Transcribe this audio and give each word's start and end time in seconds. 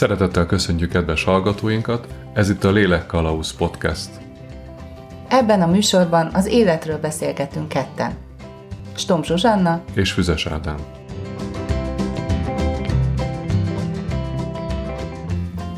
Szeretettel 0.00 0.46
köszöntjük 0.46 0.90
kedves 0.90 1.24
hallgatóinkat, 1.24 2.06
ez 2.32 2.50
itt 2.50 2.64
a 2.64 2.70
Lélek 2.70 3.06
Podcast. 3.56 4.10
Ebben 5.28 5.62
a 5.62 5.66
műsorban 5.66 6.30
az 6.34 6.46
életről 6.46 6.98
beszélgetünk 6.98 7.68
ketten. 7.68 8.16
Stom 8.96 9.22
Zsuzsanna 9.22 9.82
és 9.94 10.12
Füzes 10.12 10.46
Ádám. 10.46 10.76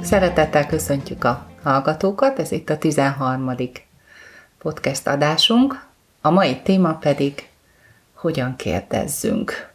Szeretettel 0.02 0.66
köszöntjük 0.66 1.25
a 1.25 1.46
hallgatókat, 1.62 2.39
ez 2.39 2.52
itt 2.52 2.70
a 2.70 2.79
13. 2.79 3.54
podcast 4.59 5.07
adásunk. 5.07 5.84
A 6.20 6.30
mai 6.30 6.60
téma 6.62 6.95
pedig 6.95 7.48
hogyan 8.15 8.57
kérdezzünk. 8.57 9.70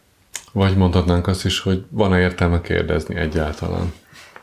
Vagy 0.52 0.76
mondhatnánk 0.76 1.26
azt 1.26 1.44
is, 1.44 1.60
hogy 1.60 1.84
van-e 1.90 2.18
értelme 2.20 2.60
kérdezni 2.60 3.16
egyáltalán? 3.16 3.92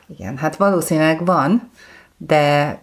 Igen, 0.08 0.38
hát 0.38 0.56
valószínűleg 0.56 1.26
van, 1.26 1.70
de 2.18 2.80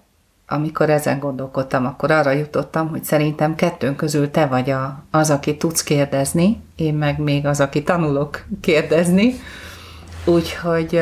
amikor 0.47 0.91
ezen 0.91 1.19
gondolkodtam, 1.19 1.87
akkor 1.87 2.11
arra 2.11 2.31
jutottam, 2.31 2.89
hogy 2.89 3.05
szerintem 3.05 3.55
kettőnk 3.55 3.97
közül 3.97 4.31
te 4.31 4.47
vagy 4.47 4.71
a, 4.71 5.03
az, 5.11 5.31
aki 5.31 5.57
tudsz 5.57 5.83
kérdezni, 5.83 6.63
én 6.77 6.95
meg 6.95 7.19
még 7.19 7.47
az, 7.47 7.61
aki 7.61 7.83
tanulok 7.83 8.45
kérdezni. 8.61 9.35
Úgyhogy, 10.25 11.01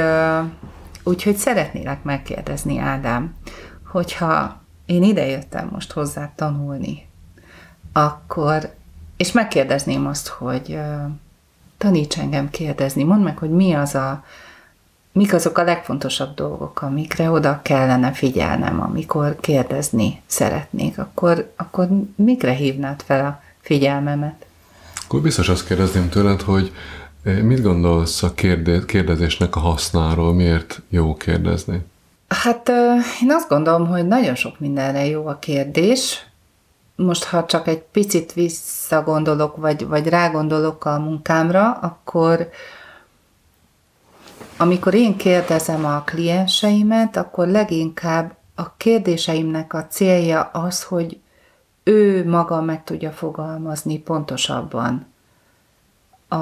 úgyhogy 1.05 1.37
szeretnélek 1.37 2.03
megkérdezni, 2.03 2.79
Ádám, 2.79 3.35
hogyha 3.87 4.61
én 4.87 5.03
idejöttem 5.03 5.69
most 5.73 5.93
hozzá 5.93 6.33
tanulni, 6.37 7.09
akkor, 7.93 8.75
és 9.17 9.33
megkérdezném 9.33 10.07
azt, 10.07 10.29
hogy 10.29 10.79
taníts 11.79 12.19
engem 12.19 12.51
kérdezni, 12.51 13.03
mondd 13.03 13.23
meg, 13.23 13.39
hogy 13.39 13.51
mi 13.51 13.73
az 13.73 13.95
a, 13.95 14.25
mik 15.13 15.33
azok 15.35 15.59
a 15.59 15.63
legfontosabb 15.63 16.35
dolgok, 16.35 16.83
amikre 16.83 17.31
oda 17.31 17.61
kellene 17.63 18.13
figyelnem, 18.13 18.81
amikor 18.81 19.37
kérdezni 19.41 20.23
szeretnék, 20.27 20.99
akkor, 20.99 21.53
akkor 21.57 21.89
mikre 22.15 22.53
hívnád 22.53 23.03
fel 23.03 23.27
a 23.27 23.43
figyelmemet? 23.61 24.47
Akkor 25.05 25.21
biztos 25.21 25.49
azt 25.49 25.67
kérdezném 25.67 26.09
tőled, 26.09 26.41
hogy 26.41 26.73
eh, 27.23 27.43
mit 27.43 27.63
gondolsz 27.63 28.23
a 28.23 28.35
kérdezésnek 28.87 29.57
a 29.57 29.61
hasznáról, 29.61 30.35
miért 30.35 30.83
jó 30.89 31.15
kérdezni? 31.15 31.83
Hát 32.29 32.69
én 33.23 33.31
azt 33.31 33.49
gondolom, 33.49 33.87
hogy 33.87 34.07
nagyon 34.07 34.35
sok 34.35 34.61
mindenre 34.61 35.07
jó 35.07 35.27
a 35.27 35.39
kérdés. 35.39 36.27
Most, 36.97 37.25
ha 37.25 37.45
csak 37.45 37.69
egy 37.69 37.83
picit 37.93 38.33
visszagondolok, 38.33 39.57
vagy, 39.57 39.87
vagy 39.87 40.09
rágondolok 40.09 40.85
a 40.85 40.99
munkámra, 40.99 41.73
akkor 41.73 42.49
amikor 44.61 44.95
én 44.95 45.17
kérdezem 45.17 45.85
a 45.85 46.03
klienseimet, 46.05 47.17
akkor 47.17 47.49
leginkább 47.49 48.37
a 48.55 48.77
kérdéseimnek 48.77 49.75
a 49.75 49.87
célja 49.87 50.41
az, 50.43 50.83
hogy 50.83 51.21
ő 51.83 52.29
maga 52.29 52.61
meg 52.61 52.85
tudja 52.85 53.11
fogalmazni 53.11 53.99
pontosabban 53.99 55.07
a, 56.29 56.37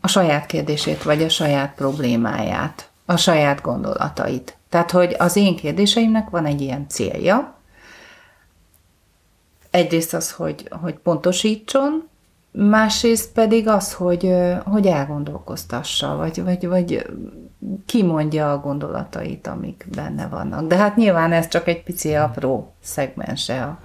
a 0.00 0.06
saját 0.06 0.46
kérdését, 0.46 1.02
vagy 1.02 1.22
a 1.22 1.28
saját 1.28 1.74
problémáját, 1.74 2.90
a 3.04 3.16
saját 3.16 3.60
gondolatait. 3.60 4.56
Tehát, 4.68 4.90
hogy 4.90 5.14
az 5.18 5.36
én 5.36 5.56
kérdéseimnek 5.56 6.30
van 6.30 6.46
egy 6.46 6.60
ilyen 6.60 6.88
célja. 6.88 7.54
Egyrészt 9.70 10.14
az, 10.14 10.32
hogy, 10.32 10.68
hogy 10.80 10.94
pontosítson, 10.94 12.08
másrészt 12.50 13.32
pedig 13.32 13.68
az, 13.68 13.92
hogy, 13.92 14.34
hogy 14.64 14.86
elgondolkoztassa, 14.86 16.16
vagy, 16.16 16.42
vagy, 16.42 16.66
vagy 16.66 17.06
kimondja 17.86 18.52
a 18.52 18.58
gondolatait, 18.58 19.46
amik 19.46 19.86
benne 19.94 20.26
vannak. 20.26 20.66
De 20.66 20.76
hát 20.76 20.96
nyilván 20.96 21.32
ez 21.32 21.48
csak 21.48 21.68
egy 21.68 21.82
pici 21.82 22.14
apró 22.14 22.74
szegmense 22.82 23.62
a 23.62 23.78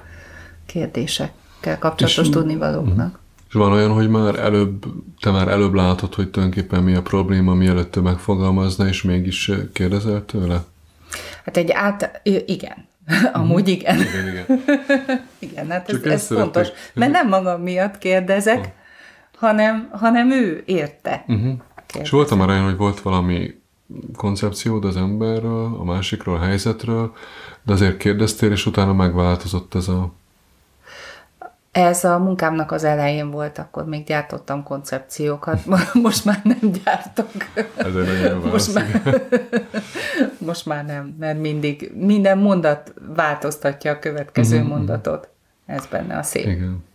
kérdésekkel 0.65 1.79
kapcsolatos 1.79 2.27
és, 2.27 2.29
tudnivalóknak. 2.29 3.19
És 3.47 3.53
van 3.53 3.71
olyan, 3.71 3.91
hogy 3.91 4.09
már 4.09 4.35
előbb, 4.35 4.85
te 5.19 5.31
már 5.31 5.47
előbb 5.47 5.73
látod, 5.73 6.13
hogy 6.13 6.29
tulajdonképpen 6.29 6.83
mi 6.83 6.95
a 6.95 7.01
probléma, 7.01 7.53
mielőtt 7.53 7.91
te 7.91 8.01
megfogalmazna, 8.01 8.87
és 8.87 9.01
mégis 9.01 9.51
kérdezel 9.73 10.25
tőle? 10.25 10.63
Hát 11.45 11.57
egy 11.57 11.71
át, 11.71 12.21
igen. 12.45 12.85
Amúgy 13.33 13.67
igen. 13.67 13.99
Igen, 13.99 14.27
igen. 14.27 14.63
igen, 15.49 15.69
hát 15.69 15.89
ez, 15.89 16.03
ez 16.03 16.27
fontos. 16.27 16.67
Mert 16.93 17.11
nem 17.11 17.27
magam 17.27 17.61
miatt 17.61 17.97
kérdezek, 17.97 18.57
oh. 18.57 18.65
hanem, 19.37 19.89
hanem 19.91 20.31
ő 20.31 20.63
érte. 20.65 21.23
Uh-huh. 21.27 21.53
És 22.01 22.09
voltam 22.09 22.37
már 22.37 22.49
olyan, 22.49 22.63
hogy 22.63 22.77
volt 22.77 23.01
valami 23.01 23.55
koncepciód 24.15 24.85
az 24.85 24.95
emberről, 24.95 25.75
a 25.79 25.83
másikról, 25.83 26.35
a 26.35 26.39
helyzetről, 26.39 27.13
de 27.63 27.73
azért 27.73 27.97
kérdeztél, 27.97 28.51
és 28.51 28.65
utána 28.65 28.93
megváltozott 28.93 29.75
ez 29.75 29.87
a... 29.87 30.11
Ez 31.71 32.03
a 32.03 32.19
munkámnak 32.19 32.71
az 32.71 32.83
elején 32.83 33.31
volt, 33.31 33.57
akkor 33.57 33.85
még 33.85 34.05
gyártottam 34.05 34.63
koncepciókat, 34.63 35.65
most 35.93 36.25
már 36.25 36.41
nem 36.43 36.71
gyártok. 36.83 37.29
Ez 37.75 37.95
egy 37.95 38.43
most 38.43 38.73
már, 38.73 39.21
most 40.47 40.65
már 40.65 40.85
nem, 40.85 41.15
mert 41.19 41.39
mindig 41.39 41.91
minden 41.95 42.37
mondat 42.37 42.93
változtatja 43.15 43.91
a 43.91 43.99
következő 43.99 44.55
uh-huh. 44.57 44.71
mondatot. 44.71 45.29
Ez 45.65 45.85
benne 45.85 46.17
a 46.17 46.23
szép. 46.23 46.45
Igen. 46.45 46.85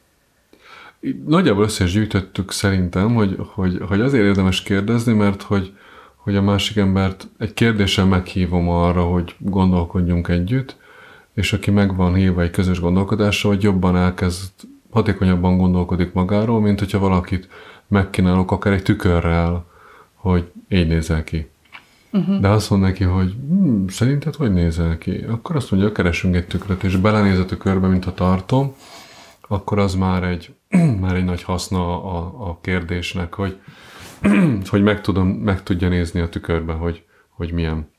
Nagyjából 1.26 1.64
összes 1.64 1.92
gyűjtöttük 1.92 2.52
szerintem, 2.52 3.14
hogy, 3.14 3.36
hogy, 3.54 3.80
hogy 3.88 4.00
azért 4.00 4.24
érdemes 4.24 4.62
kérdezni, 4.62 5.12
mert 5.12 5.42
hogy 5.42 5.72
hogy 6.22 6.36
a 6.36 6.42
másik 6.42 6.76
embert 6.76 7.28
egy 7.38 7.54
kérdéssel 7.54 8.04
meghívom 8.04 8.68
arra, 8.68 9.02
hogy 9.02 9.34
gondolkodjunk 9.38 10.28
együtt, 10.28 10.76
és 11.34 11.52
aki 11.52 11.70
meg 11.70 11.96
van 11.96 12.14
hívva 12.14 12.42
egy 12.42 12.50
közös 12.50 12.80
gondolkodásra, 12.80 13.48
hogy 13.48 13.62
jobban 13.62 13.96
elkezd, 13.96 14.50
hatékonyabban 14.90 15.56
gondolkodik 15.56 16.12
magáról, 16.12 16.60
mint 16.60 16.78
hogyha 16.78 16.98
valakit 16.98 17.48
megkínálok 17.88 18.50
akár 18.50 18.72
egy 18.72 18.82
tükörrel, 18.82 19.64
hogy 20.14 20.50
így 20.68 20.86
nézel 20.86 21.24
ki. 21.24 21.50
Uh-huh. 22.12 22.40
De 22.40 22.48
azt 22.48 22.70
mond 22.70 22.82
neki, 22.82 23.04
hogy 23.04 23.34
hm, 23.48 23.86
szerinted 23.86 24.34
hogy 24.34 24.52
nézel 24.52 24.98
ki? 24.98 25.24
Akkor 25.28 25.56
azt 25.56 25.70
mondja, 25.70 25.92
keresünk 25.92 26.34
egy 26.34 26.46
tükröt, 26.46 26.82
és 26.82 26.96
belenéz 26.96 27.38
a 27.38 27.44
tükörbe, 27.44 27.86
mint 27.86 28.04
a 28.04 28.14
tartom, 28.14 28.74
akkor 29.48 29.78
az 29.78 29.94
már 29.94 30.24
egy, 30.24 30.54
már 31.00 31.14
egy 31.14 31.24
nagy 31.24 31.42
haszna 31.42 32.04
a, 32.04 32.48
a 32.48 32.58
kérdésnek, 32.60 33.34
hogy 33.34 33.58
hogy 34.70 34.82
meg, 34.82 35.00
tudom, 35.00 35.28
meg 35.28 35.62
tudja 35.62 35.88
nézni 35.88 36.20
a 36.20 36.28
tükörbe, 36.28 36.72
hogy, 36.72 37.04
hogy 37.28 37.52
milyen. 37.52 37.90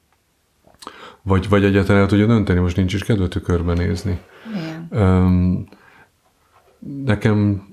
Vagy, 1.22 1.50
vagy 1.50 1.64
egyáltalán 1.64 2.02
el 2.02 2.08
tudja 2.08 2.26
dönteni, 2.26 2.60
most 2.60 2.76
nincs 2.76 2.94
is 2.94 3.04
kedve 3.04 3.28
tükörbe 3.28 3.74
nézni. 3.74 4.20
Um, 4.90 5.68
nekem 7.06 7.68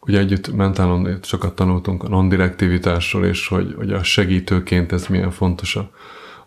ugye 0.00 0.18
együtt 0.18 0.52
mentálon 0.52 1.18
sokat 1.22 1.54
tanultunk 1.54 2.02
a 2.02 2.08
non-direktivitásról, 2.08 3.24
és 3.24 3.48
hogy, 3.48 3.74
hogy 3.76 3.92
a 3.92 4.02
segítőként 4.02 4.92
ez 4.92 5.06
milyen 5.06 5.30
fontos 5.30 5.76
a, 5.76 5.90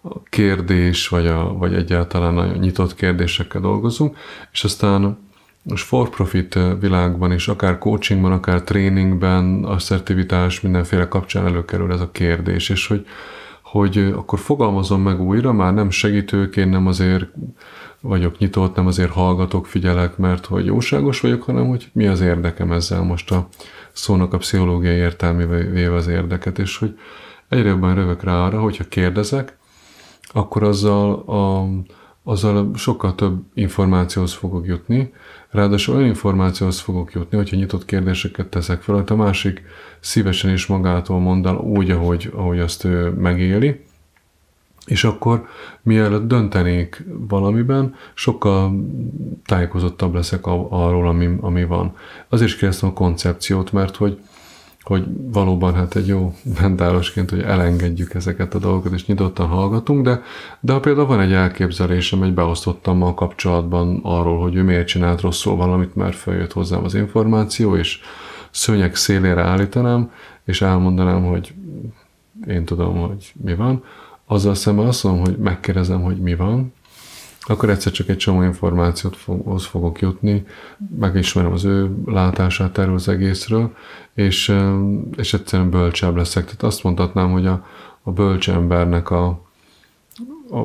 a 0.02 0.24
kérdés, 0.24 1.08
vagy, 1.08 1.28
a, 1.28 1.54
vagy 1.54 1.74
egyáltalán 1.74 2.38
a 2.38 2.56
nyitott 2.56 2.96
kérdésekkel 2.96 3.62
dolgozunk, 3.62 4.18
és 4.52 4.64
aztán 4.64 5.27
most 5.70 5.86
for-profit 5.86 6.60
világban 6.80 7.32
is, 7.32 7.48
akár 7.48 7.78
coachingban, 7.78 8.32
akár 8.32 8.62
tréningben, 8.64 9.64
asszertivitás 9.64 10.62
mindenféle 10.62 11.08
kapcsán 11.08 11.46
előkerül 11.46 11.92
ez 11.92 12.00
a 12.00 12.12
kérdés, 12.12 12.70
és 12.70 12.88
hogy, 12.88 13.06
hogy 13.62 13.98
akkor 14.16 14.40
fogalmazom 14.40 15.02
meg 15.02 15.22
újra, 15.22 15.54
már 15.54 15.74
nem 15.74 15.90
segítőként, 15.90 16.72
nem 16.72 16.88
azért 16.88 17.26
vagyok 18.02 18.38
nyitott, 18.38 18.76
nem 18.76 18.88
azért 18.88 19.12
hallgatok, 19.12 19.66
figyelek, 19.66 20.18
mert 20.18 20.46
hogy 20.46 20.66
jóságos 20.66 21.20
vagyok, 21.20 21.44
hanem 21.44 21.68
hogy 21.68 21.90
mi 21.94 22.08
az 22.08 22.22
érdekem 22.22 22.72
ezzel 22.72 23.02
most 23.02 23.32
a 23.32 23.48
szónak 23.92 24.34
a 24.34 24.38
pszichológiai 24.38 24.96
értelmével 24.96 25.94
az 25.96 26.08
érdeket, 26.08 26.60
és 26.60 26.78
hogy 26.78 26.98
egyre 27.50 27.70
jobban 27.70 27.96
rövök 27.96 28.24
rá 28.24 28.46
arra, 28.46 28.60
hogyha 28.60 28.84
kérdezek, 28.84 29.58
akkor 30.22 30.64
azzal 30.64 31.14
a, 31.14 31.68
azzal 32.28 32.72
sokkal 32.76 33.16
több 33.16 33.42
információhoz 33.54 34.34
fogok 34.34 34.66
jutni, 34.66 35.14
ráadásul 35.50 35.96
olyan 35.96 36.08
információhoz 36.08 36.80
fogok 36.80 37.12
jutni, 37.14 37.38
hogyha 37.38 37.56
nyitott 37.56 37.86
kérdéseket 37.86 38.48
teszek 38.48 38.82
fel, 38.82 38.96
hogy 38.96 39.04
a 39.08 39.16
másik 39.16 39.62
szívesen 40.00 40.52
is 40.52 40.66
magától 40.66 41.20
mond 41.20 41.46
el 41.46 41.56
úgy, 41.56 41.92
ahogy, 41.92 42.32
ahogy 42.36 42.60
azt 42.60 42.84
ő 42.84 43.10
megéli, 43.10 43.86
és 44.86 45.04
akkor 45.04 45.48
mielőtt 45.82 46.28
döntenék 46.28 47.06
valamiben, 47.28 47.96
sokkal 48.14 48.86
tájékozottabb 49.46 50.14
leszek 50.14 50.46
arról, 50.46 51.08
ami, 51.08 51.38
ami 51.42 51.66
van. 51.66 51.96
Azért 52.30 52.50
is 52.50 52.58
kérdeztem 52.58 52.90
a 52.90 52.94
koncepciót, 52.94 53.72
mert 53.72 53.96
hogy 53.96 54.20
hogy 54.88 55.06
valóban 55.32 55.74
hát 55.74 55.96
egy 55.96 56.08
jó 56.08 56.34
mentálosként, 56.62 57.30
hogy 57.30 57.42
elengedjük 57.42 58.14
ezeket 58.14 58.54
a 58.54 58.60
dolgokat, 58.60 58.94
és 58.94 59.06
nyitottan 59.06 59.48
hallgatunk, 59.48 60.06
de, 60.06 60.22
de 60.60 60.74
ha 60.74 60.80
például 60.80 61.08
van 61.08 61.20
egy 61.20 61.34
elképzelésem, 61.34 62.24
egy 62.24 62.34
beosztottam 62.34 63.02
a 63.02 63.14
kapcsolatban 63.14 64.00
arról, 64.04 64.42
hogy 64.42 64.56
ő 64.56 64.64
miért 64.64 64.88
csinált 64.88 65.22
rosszul 65.22 65.56
valamit, 65.56 65.96
mert 65.96 66.16
feljött 66.16 66.54
hozzám 66.54 66.84
az 66.84 66.94
információ, 66.94 67.76
és 67.76 68.00
szőnyek 68.52 68.96
szélére 68.96 69.42
állítanám, 69.42 70.12
és 70.46 70.62
elmondanám, 70.62 71.26
hogy 71.26 71.54
én 72.48 72.66
tudom, 72.66 72.98
hogy 72.98 73.34
mi 73.44 73.56
van, 73.56 73.84
azzal 74.26 74.56
szemben 74.56 74.86
azt 74.86 75.04
mondom, 75.04 75.24
hogy 75.24 75.38
megkérdezem, 75.38 76.02
hogy 76.02 76.18
mi 76.18 76.36
van, 76.36 76.74
akkor 77.50 77.70
egyszer 77.70 77.92
csak 77.92 78.10
egy 78.10 78.18
csomó 78.18 78.42
információt 78.42 79.16
fog, 79.16 79.60
fogok 79.60 80.00
jutni, 80.00 80.46
megismerem 81.00 81.52
az 81.52 81.64
ő 81.64 81.96
látását 82.06 82.78
erről 82.78 82.94
az 82.94 83.08
egészről, 83.08 83.76
és, 84.14 84.56
és 85.16 85.34
egyszerűen 85.34 85.70
bölcsebb 85.70 86.16
leszek. 86.16 86.46
Tehát 86.46 86.64
azt 86.64 86.84
mondhatnám, 86.84 87.32
hogy 87.32 87.46
a, 87.46 87.66
a 88.02 88.12
bölcs 88.12 88.50
embernek 88.50 89.10
a, 89.10 89.26
a 90.52 90.62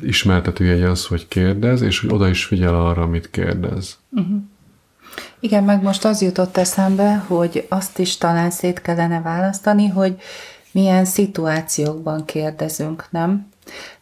ismertetője 0.00 0.90
az, 0.90 1.06
hogy 1.06 1.28
kérdez, 1.28 1.80
és 1.80 2.00
hogy 2.00 2.12
oda 2.12 2.28
is 2.28 2.44
figyel 2.44 2.74
arra, 2.74 3.02
amit 3.02 3.30
kérdez. 3.30 3.98
Uh-huh. 4.10 4.36
Igen, 5.40 5.64
meg 5.64 5.82
most 5.82 6.04
az 6.04 6.22
jutott 6.22 6.56
eszembe, 6.56 7.24
hogy 7.26 7.66
azt 7.68 7.98
is 7.98 8.16
talán 8.16 8.50
szét 8.50 8.82
kellene 8.82 9.20
választani, 9.20 9.86
hogy 9.88 10.16
milyen 10.72 11.04
szituációkban 11.04 12.24
kérdezünk, 12.24 13.06
nem? 13.10 13.48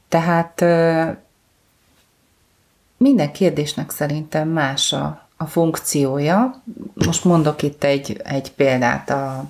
Tehát 0.09 0.65
minden 2.97 3.33
kérdésnek 3.33 3.91
szerintem 3.91 4.49
más 4.49 4.93
a, 4.93 5.29
a 5.37 5.47
funkciója. 5.47 6.63
Most 7.07 7.25
mondok 7.25 7.63
itt 7.63 7.85
egy, 7.85 8.21
egy 8.25 8.53
példát, 8.53 9.11
a, 9.11 9.45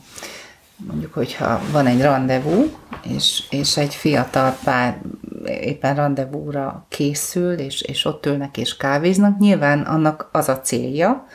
mondjuk, 0.76 1.12
hogyha 1.12 1.60
van 1.72 1.86
egy 1.86 2.00
rendezvú, 2.00 2.70
és, 3.02 3.42
és 3.50 3.76
egy 3.76 3.94
fiatal 3.94 4.56
pár 4.64 5.00
éppen 5.44 5.94
rendezvúra 5.94 6.86
készül, 6.88 7.52
és, 7.52 7.82
és 7.82 8.04
ott 8.04 8.26
ülnek 8.26 8.56
és 8.56 8.76
kávéznak, 8.76 9.38
nyilván 9.38 9.80
annak 9.80 10.28
az 10.32 10.48
a 10.48 10.60
célja, 10.60 11.26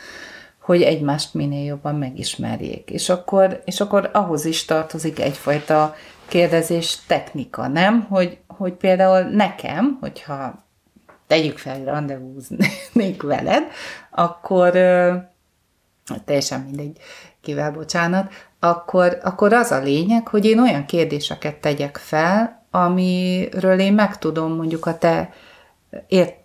hogy 0.62 0.82
egymást 0.82 1.34
minél 1.34 1.66
jobban 1.66 1.96
megismerjék. 1.96 2.90
És 2.90 3.10
akkor, 3.10 3.62
és 3.66 3.80
akkor 3.80 4.10
ahhoz 4.14 4.46
is 4.46 4.66
tartozik 4.66 5.20
egyfajta 5.20 5.96
kérdezés 6.28 6.98
technika, 7.08 7.68
nem? 7.68 8.02
Hogy, 8.10 8.38
hogy 8.48 8.74
például 8.74 9.20
nekem, 9.20 9.98
hogyha 10.02 10.68
tegyük 11.30 11.58
fel, 11.58 11.84
rendezvúznék 11.84 13.22
veled, 13.22 13.64
akkor 14.10 14.72
teljesen 16.26 16.62
mindegy, 16.62 16.98
kivel 17.42 17.72
bocsánat, 17.72 18.34
akkor, 18.60 19.18
akkor 19.24 19.54
az 19.54 19.72
a 19.72 19.80
lényeg, 19.80 20.28
hogy 20.28 20.46
én 20.46 20.60
olyan 20.60 20.86
kérdéseket 20.86 21.56
tegyek 21.56 21.98
fel, 21.98 22.66
amiről 22.72 23.80
én 23.80 23.94
megtudom 23.94 24.56
mondjuk 24.56 24.86
a 24.86 24.98
te 24.98 25.34
ért, 26.08 26.36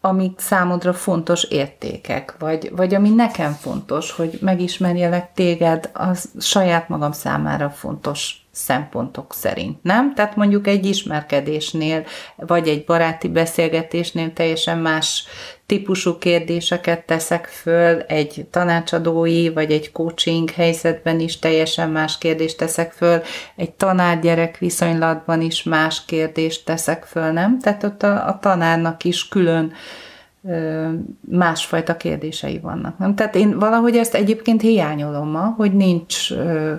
amik 0.00 0.40
számodra 0.40 0.92
fontos 0.92 1.44
értékek, 1.44 2.34
vagy, 2.38 2.70
vagy 2.76 2.94
ami 2.94 3.10
nekem 3.10 3.52
fontos, 3.52 4.10
hogy 4.12 4.38
megismerjelek 4.40 5.32
téged, 5.32 5.90
az 5.92 6.30
saját 6.38 6.88
magam 6.88 7.12
számára 7.12 7.70
fontos 7.70 8.45
szempontok 8.56 9.34
szerint, 9.34 9.82
nem? 9.82 10.14
Tehát 10.14 10.36
mondjuk 10.36 10.66
egy 10.66 10.86
ismerkedésnél, 10.86 12.04
vagy 12.36 12.68
egy 12.68 12.84
baráti 12.84 13.28
beszélgetésnél 13.28 14.32
teljesen 14.32 14.78
más 14.78 15.24
típusú 15.66 16.18
kérdéseket 16.18 17.06
teszek 17.06 17.46
föl, 17.46 18.00
egy 18.00 18.46
tanácsadói 18.50 19.48
vagy 19.48 19.72
egy 19.72 19.92
coaching 19.92 20.50
helyzetben 20.50 21.20
is 21.20 21.38
teljesen 21.38 21.90
más 21.90 22.18
kérdést 22.18 22.56
teszek 22.56 22.92
föl, 22.92 23.22
egy 23.56 23.72
tanár-gyerek 23.72 24.58
viszonylatban 24.58 25.40
is 25.40 25.62
más 25.62 26.04
kérdést 26.04 26.64
teszek 26.64 27.04
föl, 27.04 27.30
nem? 27.30 27.58
Tehát 27.58 27.84
ott 27.84 28.02
a, 28.02 28.28
a 28.28 28.38
tanárnak 28.38 29.04
is 29.04 29.28
külön 29.28 29.72
másfajta 31.20 31.96
kérdései 31.96 32.58
vannak. 32.58 32.98
Nem? 32.98 33.14
Tehát 33.14 33.34
én 33.34 33.58
valahogy 33.58 33.96
ezt 33.96 34.14
egyébként 34.14 34.60
hiányolom 34.60 35.28
ma, 35.28 35.54
hogy 35.56 35.72
nincs 35.72 36.30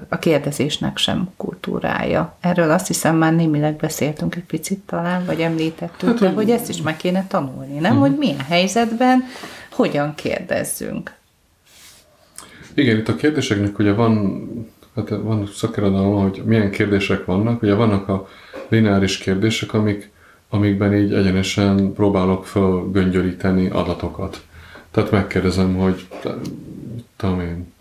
a 0.10 0.20
kérdezésnek 0.20 0.98
sem 0.98 1.30
kultúrája. 1.38 2.36
Erről 2.40 2.72
azt 2.72 2.88
hiszem 2.88 3.16
már 3.16 3.36
némileg 3.36 3.76
beszéltünk 3.76 4.36
egy 4.36 4.44
picit 4.44 4.80
talán, 4.80 5.26
vagy 5.26 5.40
említettük, 5.40 6.10
hát, 6.10 6.20
de 6.20 6.30
hogy 6.30 6.50
ezt 6.50 6.70
is 6.70 6.82
meg 6.82 6.98
kéne 6.98 7.26
tanulni, 7.28 7.80
nem? 7.80 7.92
Uh-huh. 7.92 8.08
Hogy 8.08 8.18
milyen 8.18 8.40
helyzetben 8.40 9.24
hogyan 9.72 10.16
kérdezzünk. 10.16 11.16
Igen, 12.74 12.98
itt 12.98 13.08
a 13.08 13.16
kérdéseknek 13.16 13.80
ugye 13.80 13.94
van, 13.94 14.48
hát 14.96 15.10
van 15.10 15.50
szakirodalma, 15.54 16.22
hogy 16.22 16.42
milyen 16.46 16.72
kérdések 16.72 17.26
vannak. 17.26 17.62
Ugye 17.62 17.74
vannak 17.74 18.08
a 18.08 18.28
lineáris 18.68 19.18
kérdések, 19.18 19.74
amik 19.74 20.12
amikben 20.50 20.96
így 20.96 21.14
egyenesen 21.14 21.94
próbálok 21.94 22.46
fölgöngyölíteni 22.46 23.70
adatokat. 23.70 24.42
Tehát 24.92 25.12
megkérdezem, 25.12 25.76
hogy 25.76 26.08
tudom 27.16 27.40
én. 27.40 27.74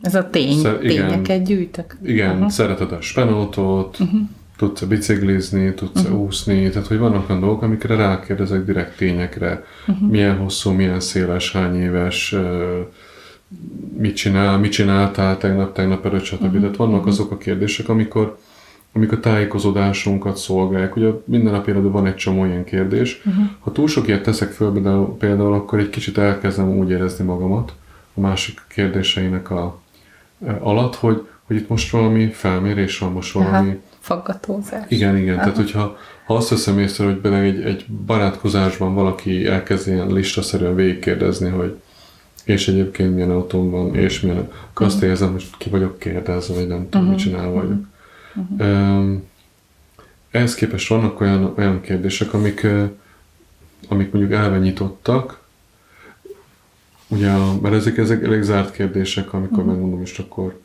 Ez 0.00 0.14
a 0.14 0.30
tény, 0.30 0.58
szer, 0.58 0.84
igen, 0.84 1.08
tényeket 1.08 1.44
gyűjtök. 1.44 1.96
Igen, 2.02 2.34
uh-huh. 2.34 2.50
szereted 2.50 2.92
a 2.92 3.00
spenótot, 3.00 4.00
uh-huh. 4.00 4.20
tudsz-e 4.56 4.86
biciklizni, 4.86 5.74
tudsz-e 5.74 6.08
uh-huh. 6.08 6.20
úszni, 6.20 6.68
tehát 6.68 6.86
hogy 6.86 6.98
vannak 6.98 7.28
olyan 7.28 7.40
dolgok, 7.40 7.62
amikre 7.62 7.94
rákérdezek 7.94 8.64
direkt 8.64 8.96
tényekre. 8.96 9.64
Uh-huh. 9.86 10.08
Milyen 10.08 10.36
hosszú, 10.36 10.70
milyen 10.70 11.00
széles, 11.00 11.52
hány 11.52 11.80
éves, 11.80 12.34
mit 13.96 14.16
csinál, 14.16 14.58
mit 14.58 14.72
csináltál 14.72 15.38
tegnap, 15.38 15.74
tegnap 15.74 16.06
előtt, 16.06 16.24
stb. 16.24 16.42
Uh-huh. 16.42 16.60
Tehát 16.60 16.76
vannak 16.76 17.06
azok 17.06 17.30
a 17.30 17.36
kérdések, 17.36 17.88
amikor 17.88 18.38
amik 18.96 19.12
a 19.12 19.20
tájékozódásunkat 19.20 20.36
szolgálják. 20.36 20.96
Ugye 20.96 21.08
minden 21.24 21.52
nap 21.52 21.68
életben 21.68 21.92
van 21.92 22.06
egy 22.06 22.14
csomó 22.14 22.44
ilyen 22.44 22.64
kérdés. 22.64 23.22
Uh-huh. 23.26 23.44
Ha 23.60 23.72
túl 23.72 23.88
sok 23.88 24.06
ilyet 24.06 24.22
teszek 24.22 24.50
föl 24.50 24.72
például, 24.72 25.16
például, 25.16 25.52
akkor 25.52 25.78
egy 25.78 25.90
kicsit 25.90 26.18
elkezdem 26.18 26.78
úgy 26.78 26.90
érezni 26.90 27.24
magamat 27.24 27.72
a 28.14 28.20
másik 28.20 28.60
kérdéseinek 28.68 29.50
a, 29.50 29.62
a 29.64 29.80
alatt, 30.60 30.94
hogy, 30.94 31.26
hogy 31.46 31.56
itt 31.56 31.68
most 31.68 31.90
valami 31.90 32.30
felmérés 32.30 32.98
van, 32.98 33.12
most 33.12 33.32
valami... 33.32 33.68
Aha, 33.68 33.78
faggatózás. 33.98 34.84
Igen, 34.88 35.16
igen. 35.16 35.34
Aha. 35.34 35.42
Tehát, 35.42 35.56
hogyha 35.56 35.96
ha 36.26 36.34
azt 36.34 36.48
veszem 36.48 36.78
észre, 36.78 37.04
hogy 37.04 37.16
például 37.16 37.44
egy, 37.44 37.60
egy 37.60 37.86
barátkozásban 38.06 38.94
valaki 38.94 39.46
elkezd 39.46 39.88
ilyen 39.88 40.12
listaszerűen 40.12 40.74
végigkérdezni, 40.74 41.50
hogy 41.50 41.76
és 42.44 42.68
egyébként 42.68 43.14
milyen 43.14 43.30
autóm 43.30 43.70
van, 43.70 43.94
és 43.94 44.20
milyen, 44.20 44.48
akkor 44.70 44.86
azt 44.86 45.00
mhm. 45.00 45.06
érzem, 45.06 45.32
hogy 45.32 45.44
ki 45.58 45.68
vagyok 45.68 45.98
kérdezve, 45.98 46.54
vagy 46.54 46.66
nem 46.66 46.88
tudom, 46.88 47.06
uh-huh. 47.06 47.08
mit 47.08 47.18
csinál 47.18 47.50
vagyok. 47.50 47.80
Uh-huh. 48.36 48.68
Uh-huh. 48.68 49.20
Ehhez 50.30 50.54
képest 50.54 50.88
vannak 50.88 51.20
olyan, 51.20 51.52
olyan 51.56 51.80
kérdések, 51.80 52.34
amik, 52.34 52.66
amik 53.88 54.12
mondjuk 54.12 54.32
elve 54.32 54.58
nyitottak, 54.58 55.40
ugye, 57.08 57.30
mert 57.62 57.74
ezek, 57.74 57.98
ezek 57.98 58.22
elég 58.22 58.42
zárt 58.42 58.72
kérdések, 58.72 59.32
amikor 59.32 59.58
uh-huh. 59.58 59.72
megmondom 59.72 60.02
is, 60.02 60.18
akkor 60.18 60.60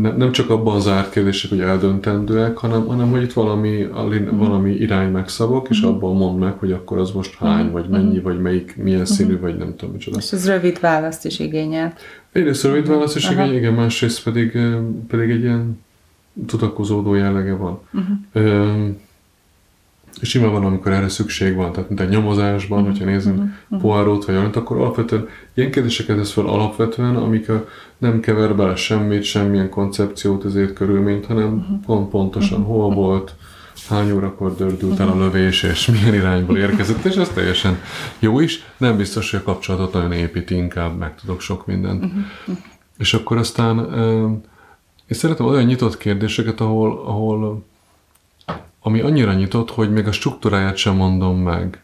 nem, 0.00 0.16
nem 0.16 0.32
csak 0.32 0.50
abban 0.50 0.76
a 0.76 0.80
zárt 0.80 1.10
kérdések, 1.10 1.50
hogy 1.50 1.60
eldöntendőek, 1.60 2.56
hanem, 2.56 2.86
hanem 2.86 3.10
hogy 3.10 3.22
itt 3.22 3.32
valami, 3.32 3.82
uh-huh. 3.82 4.38
valami 4.38 4.70
irány 4.70 5.10
megszabok, 5.10 5.68
és 5.68 5.78
uh-huh. 5.80 5.94
abban 5.94 6.16
mond 6.16 6.38
meg, 6.38 6.58
hogy 6.58 6.72
akkor 6.72 6.98
az 6.98 7.10
most 7.10 7.34
hány, 7.34 7.70
vagy 7.70 7.88
mennyi, 7.88 8.20
vagy 8.20 8.40
melyik, 8.40 8.76
milyen 8.76 9.04
színű, 9.04 9.38
vagy 9.38 9.56
nem 9.56 9.76
tudom 9.76 9.94
micsoda. 9.94 10.18
És 10.18 10.32
ez 10.32 10.46
rövid 10.46 10.80
választ 10.80 11.24
is 11.24 11.38
igényel. 11.38 11.94
Egyrészt 12.32 12.64
rövid 12.64 12.88
választ 12.88 13.16
is 13.16 13.30
igényel, 13.30 13.54
igen, 13.54 13.72
másrészt 13.72 14.22
pedig, 14.22 14.58
pedig 15.08 15.30
egy 15.30 15.42
ilyen 15.42 15.80
tudakozódó 16.46 17.14
jellege 17.14 17.54
van. 17.54 17.80
Uh-huh. 17.92 18.16
Ö, 18.32 18.86
és 20.20 20.34
van, 20.34 20.64
amikor 20.64 20.92
erre 20.92 21.08
szükség 21.08 21.54
van, 21.54 21.72
tehát 21.72 21.88
mint 21.88 22.00
egy 22.00 22.08
nyomozásban, 22.08 22.78
uh-huh. 22.78 22.92
hogyha 22.92 23.10
nézünk 23.10 23.38
uh-huh. 23.38 23.80
Poirot 23.80 24.24
vagy 24.24 24.36
olyat, 24.36 24.56
akkor 24.56 24.76
alapvetően 24.76 25.28
ilyen 25.54 25.70
kérdéseket 25.70 26.16
tesz 26.16 26.32
fel 26.32 26.46
alapvetően, 26.46 27.16
amik 27.16 27.48
a, 27.48 27.68
nem 27.98 28.20
kever 28.20 28.56
bele 28.56 28.76
semmit, 28.76 29.22
semmilyen 29.22 29.68
koncepciót, 29.68 30.44
ezért 30.44 30.72
körülményt, 30.72 31.26
hanem 31.26 31.54
uh-huh. 31.54 31.80
pont 31.86 32.10
pontosan 32.10 32.60
uh-huh. 32.60 32.76
hol 32.76 32.94
volt, 32.94 33.34
hány 33.88 34.12
órakor 34.12 34.56
dördült 34.56 34.98
el 34.98 35.08
a 35.08 35.18
lövés, 35.18 35.62
és 35.62 35.86
milyen 35.86 36.14
irányból 36.14 36.56
érkezett, 36.56 37.04
és 37.04 37.14
ez 37.14 37.28
teljesen 37.28 37.78
jó 38.18 38.40
is. 38.40 38.64
Nem 38.76 38.96
biztos, 38.96 39.30
hogy 39.30 39.40
a 39.40 39.42
kapcsolatot 39.42 39.92
nagyon 39.92 40.12
építi, 40.12 40.54
inkább 40.54 40.98
meg 40.98 41.14
tudok 41.14 41.40
sok 41.40 41.66
mindent. 41.66 42.04
Uh-huh. 42.04 42.56
És 42.98 43.14
akkor 43.14 43.36
aztán 43.36 43.78
én 45.12 45.18
szeretem 45.18 45.46
olyan 45.46 45.64
nyitott 45.64 45.96
kérdéseket, 45.96 46.60
ahol, 46.60 47.02
ahol 47.06 47.64
ami 48.82 49.00
annyira 49.00 49.32
nyitott, 49.32 49.70
hogy 49.70 49.92
még 49.92 50.06
a 50.06 50.12
struktúráját 50.12 50.76
sem 50.76 50.94
mondom 50.94 51.38
meg. 51.38 51.82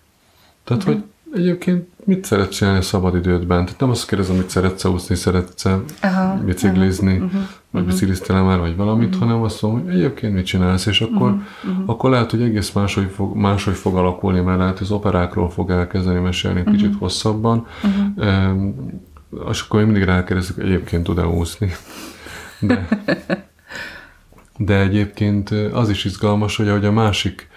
Tehát, 0.64 0.82
uh-huh. 0.82 0.98
hogy 0.98 1.40
egyébként 1.40 1.88
mit 2.04 2.24
szeretsz 2.24 2.56
csinálni 2.56 2.78
a 2.78 2.82
szabadidődben? 2.82 3.64
Tehát 3.64 3.80
nem 3.80 3.90
azt 3.90 4.08
kérdezem, 4.08 4.36
hogy 4.36 4.48
szeretsz 4.48 4.84
úszni, 4.84 5.14
szeretsz 5.14 5.64
uh-huh. 5.64 6.44
biciklizni, 6.44 7.16
uh-huh. 7.16 7.40
vagy 7.70 7.84
bicikliztél 7.84 8.42
már, 8.42 8.58
vagy 8.58 8.76
valamit, 8.76 9.14
uh-huh. 9.14 9.22
hanem 9.22 9.42
azt 9.42 9.62
mondom, 9.62 9.84
hogy 9.84 9.94
egyébként 9.94 10.34
mit 10.34 10.46
csinálsz, 10.46 10.86
és 10.86 11.00
akkor, 11.00 11.30
uh-huh. 11.30 11.82
akkor 11.86 12.10
lehet, 12.10 12.30
hogy 12.30 12.42
egész 12.42 12.72
máshogy 12.72 13.10
fog, 13.14 13.36
máshogy 13.36 13.76
fog 13.76 13.96
alakulni, 13.96 14.40
mert 14.40 14.58
lehet, 14.58 14.78
hogy 14.78 14.86
az 14.86 14.92
operákról 14.92 15.50
fog 15.50 15.70
elkezdeni 15.70 16.18
mesélni 16.18 16.60
uh-huh. 16.60 16.74
kicsit 16.74 16.94
hosszabban, 16.98 17.66
uh-huh. 17.82 18.50
um, 18.50 18.74
és 19.50 19.60
akkor 19.60 19.84
mindig 19.84 20.02
rákérdezik, 20.02 20.56
egyébként 20.56 21.04
tud-e 21.04 21.26
úszni. 21.26 21.72
De, 22.60 22.88
de 24.56 24.78
egyébként 24.80 25.50
az 25.50 25.88
is 25.88 26.04
izgalmas, 26.04 26.56
hogy 26.56 26.68
ahogy 26.68 26.84
a 26.84 26.92
másik 26.92 27.48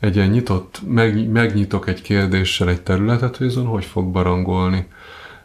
egy 0.00 0.16
ilyen 0.16 0.28
nyitott, 0.28 0.80
meg, 0.86 1.30
megnyitok 1.30 1.88
egy 1.88 2.02
kérdéssel 2.02 2.68
egy 2.68 2.82
területet, 2.82 3.36
hogy 3.36 3.46
azon 3.46 3.66
hogy 3.66 3.84
fog 3.84 4.10
barangolni. 4.10 4.86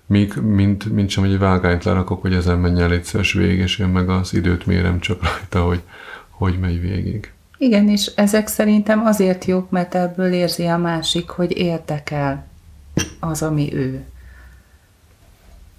Míg, 0.06 0.34
mint, 0.34 0.86
mint 0.94 1.10
sem 1.10 1.24
egy 1.24 1.38
vágányt 1.38 1.84
lerakok, 1.84 2.22
hogy 2.22 2.34
ezen 2.34 2.60
menjen 2.60 2.84
el 2.84 2.92
egyszer 2.92 3.26
végig, 3.34 3.60
és 3.60 3.80
én 3.80 3.88
meg 3.88 4.10
az 4.10 4.34
időt 4.34 4.66
mérem 4.66 5.00
csak 5.00 5.24
rajta, 5.24 5.64
hogy 5.68 5.82
hogy 6.42 6.60
megy 6.60 6.82
végig. 6.82 7.32
Igen, 7.58 7.90
és 7.90 8.12
ezek 8.16 8.48
szerintem 8.48 9.06
azért 9.06 9.46
jók, 9.46 9.70
mert 9.70 9.96
ebből 9.96 10.34
érzi 10.34 10.66
a 10.66 10.78
másik, 10.78 11.30
hogy 11.30 11.58
érdekel 11.58 12.48
az, 13.20 13.42
ami 13.42 13.74
ő. 13.74 14.04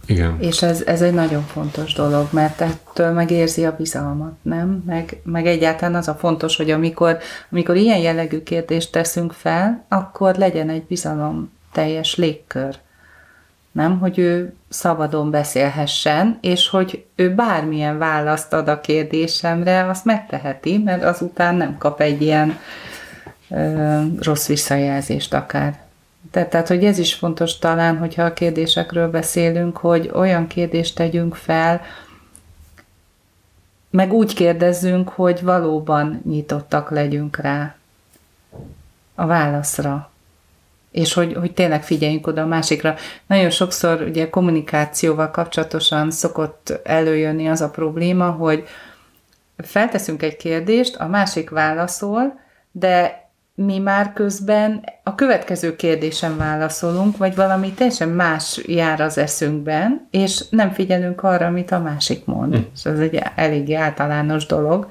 Igen. 0.07 0.37
És 0.41 0.63
ez, 0.63 0.83
ez 0.87 1.03
egy 1.03 1.15
nagyon 1.15 1.43
fontos 1.43 1.93
dolog, 1.93 2.29
mert 2.31 2.61
ettől 2.61 3.13
megérzi 3.13 3.65
a 3.65 3.77
bizalmat, 3.77 4.33
nem? 4.43 4.83
Meg, 4.87 5.21
meg 5.25 5.47
egyáltalán 5.47 5.95
az 5.95 6.09
a 6.09 6.15
fontos, 6.15 6.57
hogy 6.57 6.71
amikor, 6.71 7.19
amikor 7.51 7.77
ilyen 7.77 7.99
jellegű 7.99 8.43
kérdést 8.43 8.93
teszünk 8.93 9.33
fel, 9.33 9.85
akkor 9.89 10.35
legyen 10.35 10.69
egy 10.69 10.85
bizalom 10.85 11.53
teljes 11.73 12.17
légkör. 12.17 12.79
Nem, 13.73 13.99
hogy 13.99 14.19
ő 14.19 14.55
szabadon 14.69 15.31
beszélhessen, 15.31 16.39
és 16.41 16.69
hogy 16.69 17.05
ő 17.15 17.35
bármilyen 17.35 17.99
választ 17.99 18.53
ad 18.53 18.69
a 18.69 18.81
kérdésemre, 18.81 19.89
azt 19.89 20.05
megteheti, 20.05 20.79
mert 20.79 21.05
azután 21.05 21.55
nem 21.55 21.79
kap 21.79 22.01
egy 22.01 22.23
ilyen 22.23 22.59
ö, 23.51 24.01
rossz 24.21 24.47
visszajelzést 24.47 25.35
akár. 25.35 25.81
De, 26.31 26.47
tehát, 26.47 26.69
hogy 26.69 26.85
ez 26.85 26.99
is 26.99 27.15
fontos 27.15 27.59
talán, 27.59 27.99
hogyha 27.99 28.23
a 28.23 28.33
kérdésekről 28.33 29.11
beszélünk, 29.11 29.77
hogy 29.77 30.11
olyan 30.15 30.47
kérdést 30.47 30.97
tegyünk 30.97 31.35
fel, 31.35 31.81
meg 33.91 34.13
úgy 34.13 34.35
kérdezzünk, 34.35 35.09
hogy 35.09 35.43
valóban 35.43 36.23
nyitottak 36.25 36.91
legyünk 36.91 37.37
rá 37.37 37.75
a 39.15 39.27
válaszra. 39.27 40.11
És 40.91 41.13
hogy, 41.13 41.35
hogy 41.35 41.53
tényleg 41.53 41.85
figyeljünk 41.85 42.27
oda 42.27 42.43
a 42.43 42.47
másikra. 42.47 42.95
Nagyon 43.27 43.51
sokszor 43.51 44.03
ugye 44.03 44.31
kommunikációval 44.31 45.31
kapcsolatosan 45.31 46.11
szokott 46.11 46.81
előjönni 46.85 47.49
az 47.49 47.61
a 47.61 47.71
probléma, 47.71 48.31
hogy 48.31 48.65
felteszünk 49.57 50.23
egy 50.23 50.37
kérdést, 50.37 50.97
a 50.97 51.07
másik 51.07 51.51
válaszol, 51.51 52.41
de 52.71 53.22
mi 53.55 53.79
már 53.79 54.13
közben 54.13 54.85
a 55.03 55.15
következő 55.15 55.77
kérdésen 55.77 56.37
válaszolunk, 56.37 57.17
vagy 57.17 57.35
valami 57.35 57.73
teljesen 57.73 58.09
más 58.09 58.61
jár 58.67 59.01
az 59.01 59.19
eszünkben, 59.19 60.07
és 60.11 60.45
nem 60.51 60.71
figyelünk 60.71 61.23
arra, 61.23 61.47
amit 61.47 61.71
a 61.71 61.79
másik 61.79 62.25
mond. 62.25 62.55
Hm. 62.55 62.61
És 62.75 62.85
ez 62.85 62.99
egy 62.99 63.23
eléggé 63.35 63.75
általános 63.75 64.47
dolog. 64.47 64.91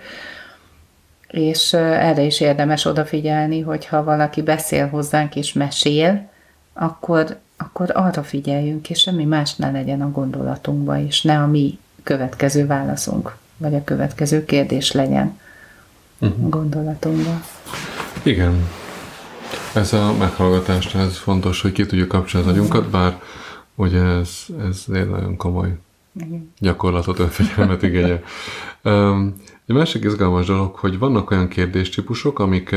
És 1.28 1.74
erre 1.74 2.22
is 2.22 2.40
érdemes 2.40 2.86
odafigyelni, 2.86 3.62
hogyha 3.62 4.04
valaki 4.04 4.42
beszél 4.42 4.88
hozzánk 4.88 5.36
és 5.36 5.54
mesél, 5.54 6.30
akkor, 6.74 7.38
akkor 7.58 7.92
arra 7.94 8.24
figyeljünk, 8.24 8.90
és 8.90 9.00
semmi 9.00 9.26
más 9.26 9.56
ne 9.56 9.72
legyen 9.72 10.02
a 10.02 10.12
gondolatunkban, 10.12 11.06
és 11.06 11.22
ne 11.22 11.38
a 11.38 11.48
mi 11.48 11.80
következő 12.04 12.66
válaszunk, 12.66 13.36
vagy 13.58 13.76
a 13.76 13.84
következő 13.84 14.46
kérdés 14.46 14.92
legyen 14.92 15.40
uh-huh. 16.20 16.50
gondolatunkban. 16.50 17.44
Igen. 18.24 18.68
Ez 19.74 19.94
a 19.94 20.14
meghallgatás, 20.20 20.96
ez 20.96 21.18
fontos, 21.18 21.62
hogy 21.62 21.72
ki 21.72 21.86
tudjuk 21.86 22.08
kapcsolni 22.08 22.48
az 22.48 22.54
agyunkat, 22.54 22.90
bár 22.90 23.22
ugye 23.76 24.02
ez, 24.02 24.46
ez 24.70 24.86
egy 24.94 25.10
nagyon 25.10 25.38
komoly 25.38 25.78
gyakorlatot, 26.60 27.20
önfegyelmet 27.20 27.84
igénye. 27.84 28.24
Um, 28.84 29.36
egy 29.68 29.76
másik 29.76 30.04
izgalmas 30.04 30.46
dolog, 30.46 30.76
hogy 30.76 31.00
vannak 31.00 31.32
olyan 31.32 31.48
kérdéstípusok, 31.48 32.40
amik, 32.40 32.76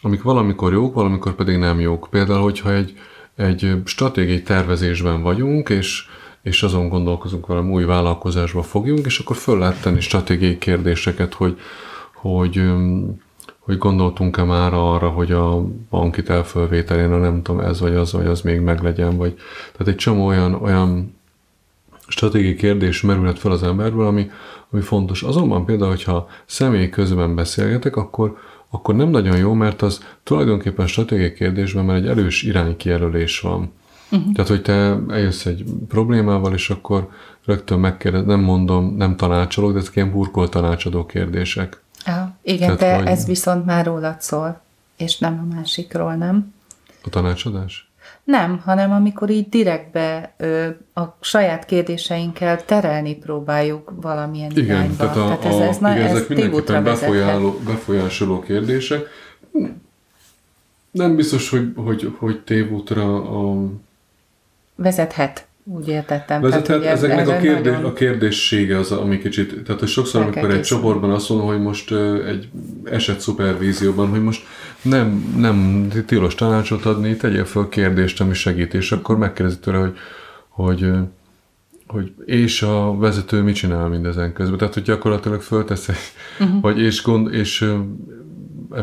amik 0.00 0.22
valamikor 0.22 0.72
jók, 0.72 0.94
valamikor 0.94 1.34
pedig 1.34 1.56
nem 1.56 1.80
jók. 1.80 2.08
Például, 2.10 2.42
hogyha 2.42 2.72
egy, 2.72 2.94
egy 3.36 3.74
stratégiai 3.84 4.42
tervezésben 4.42 5.22
vagyunk, 5.22 5.68
és, 5.68 6.06
és 6.42 6.62
azon 6.62 6.88
gondolkozunk, 6.88 7.46
valami 7.46 7.70
új 7.70 7.84
vállalkozásba 7.84 8.62
fogjunk, 8.62 9.06
és 9.06 9.18
akkor 9.18 9.36
föl 9.36 9.58
lehet 9.58 9.82
tenni 9.82 10.00
stratégiai 10.00 10.58
kérdéseket, 10.58 11.34
hogy, 11.34 11.58
hogy 12.14 12.62
hogy 13.64 13.78
gondoltunk-e 13.78 14.42
már 14.42 14.74
arra, 14.74 15.08
hogy 15.08 15.32
a 15.32 15.64
banki 15.90 16.22
elfölvételén 16.26 17.12
a 17.12 17.18
nem 17.18 17.42
tudom, 17.42 17.60
ez 17.60 17.80
vagy 17.80 17.94
az, 17.94 18.12
vagy 18.12 18.26
az 18.26 18.40
még 18.40 18.60
meglegyen, 18.60 19.16
vagy 19.16 19.34
tehát 19.72 19.92
egy 19.92 19.96
csomó 19.96 20.26
olyan, 20.26 20.54
olyan 20.54 21.16
stratégiai 22.06 22.54
kérdés 22.54 23.00
merülhet 23.00 23.38
fel 23.38 23.50
az 23.50 23.62
emberből, 23.62 24.06
ami, 24.06 24.30
ami 24.70 24.82
fontos. 24.82 25.22
Azonban 25.22 25.64
például, 25.64 25.90
hogyha 25.90 26.28
személy 26.44 26.88
közben 26.88 27.34
beszélgetek, 27.34 27.96
akkor, 27.96 28.38
akkor 28.70 28.94
nem 28.94 29.08
nagyon 29.08 29.36
jó, 29.36 29.52
mert 29.52 29.82
az 29.82 30.04
tulajdonképpen 30.22 30.86
stratégiai 30.86 31.32
kérdésben 31.32 31.84
már 31.84 31.96
egy 31.96 32.06
erős 32.06 32.42
iránykijelölés 32.42 33.40
van. 33.40 33.72
Uh-huh. 34.10 34.32
Tehát, 34.32 34.50
hogy 34.50 34.62
te 34.62 34.98
eljössz 35.08 35.46
egy 35.46 35.64
problémával, 35.88 36.52
és 36.52 36.70
akkor 36.70 37.08
rögtön 37.44 37.78
megkérdez, 37.78 38.24
nem 38.24 38.40
mondom, 38.40 38.94
nem 38.96 39.16
tanácsolok, 39.16 39.72
de 39.72 39.78
ezek 39.78 39.96
ilyen 39.96 40.10
burkolt 40.10 40.50
tanácsadó 40.50 41.06
kérdések. 41.06 41.83
Ja, 42.06 42.36
igen, 42.42 42.76
Tehát, 42.76 43.04
de 43.04 43.10
ez 43.10 43.26
viszont 43.26 43.64
már 43.64 43.84
rólad 43.84 44.22
szól, 44.22 44.60
és 44.96 45.18
nem 45.18 45.48
a 45.50 45.54
másikról, 45.54 46.14
nem? 46.14 46.54
A 47.04 47.08
tanácsadás? 47.08 47.88
Nem, 48.24 48.60
hanem 48.64 48.92
amikor 48.92 49.30
így 49.30 49.48
direktbe 49.48 50.34
ö, 50.36 50.68
a 50.94 51.02
saját 51.20 51.64
kérdéseinkkel 51.64 52.64
terelni 52.64 53.14
próbáljuk 53.16 53.92
valamilyen 54.00 54.50
igen, 54.50 54.64
irányba. 54.64 54.96
Tehát, 54.96 55.16
a, 55.16 55.24
tehát 55.24 55.44
ez, 55.44 55.54
ez, 55.54 55.82
a, 55.82 55.90
igen, 55.90 56.02
ez 56.02 56.10
ezek 56.10 56.28
mindenképpen 56.28 56.84
befolyáló, 56.84 57.58
befolyásoló 57.64 58.40
kérdések. 58.40 59.08
Nem 60.90 61.16
biztos, 61.16 61.50
hogy, 61.50 61.72
hogy, 61.76 62.14
hogy 62.18 62.40
tévútra 62.40 63.14
a... 63.14 63.66
Vezethet. 64.74 65.46
Úgy 65.64 65.88
értettem. 65.88 66.40
Vezethet, 66.40 66.80
tehát, 66.80 66.96
ezeknek 66.96 67.28
a, 67.28 67.36
kérdés, 67.36 67.72
nagyon... 67.72 67.90
a 67.90 67.92
kérdéssége 67.92 68.78
az, 68.78 68.92
ami 68.92 69.18
kicsit, 69.18 69.62
tehát 69.64 69.80
hogy 69.80 69.88
sokszor, 69.88 70.22
amikor 70.22 70.50
egy 70.50 70.62
csoportban 70.62 71.10
azt 71.10 71.28
mondom, 71.28 71.46
hogy 71.46 71.60
most 71.60 71.92
egy 72.28 72.48
eset 72.84 73.20
szupervízióban, 73.20 74.08
hogy 74.08 74.22
most 74.22 74.46
nem, 74.82 75.34
nem 75.36 75.88
tilos 76.06 76.34
tanácsot 76.34 76.84
adni, 76.84 77.16
tegyél 77.16 77.44
fel 77.44 77.68
kérdést, 77.68 78.20
ami 78.20 78.34
segít, 78.34 78.74
és 78.74 78.92
akkor 78.92 79.18
megkérdezi 79.18 79.58
tőle, 79.58 79.78
hogy, 79.78 79.94
hogy 80.48 80.88
hogy 81.86 82.12
és 82.24 82.62
a 82.62 82.96
vezető 82.96 83.42
mit 83.42 83.54
csinál 83.54 83.88
mindezen 83.88 84.32
közben. 84.32 84.58
Tehát, 84.58 84.74
hogy 84.74 84.82
gyakorlatilag 84.82 85.40
föltesz 85.40 85.88
egy, 85.88 85.96
uh-huh. 86.40 86.60
vagy 86.60 86.80
és, 86.80 87.02
gond, 87.02 87.34
és 87.34 87.72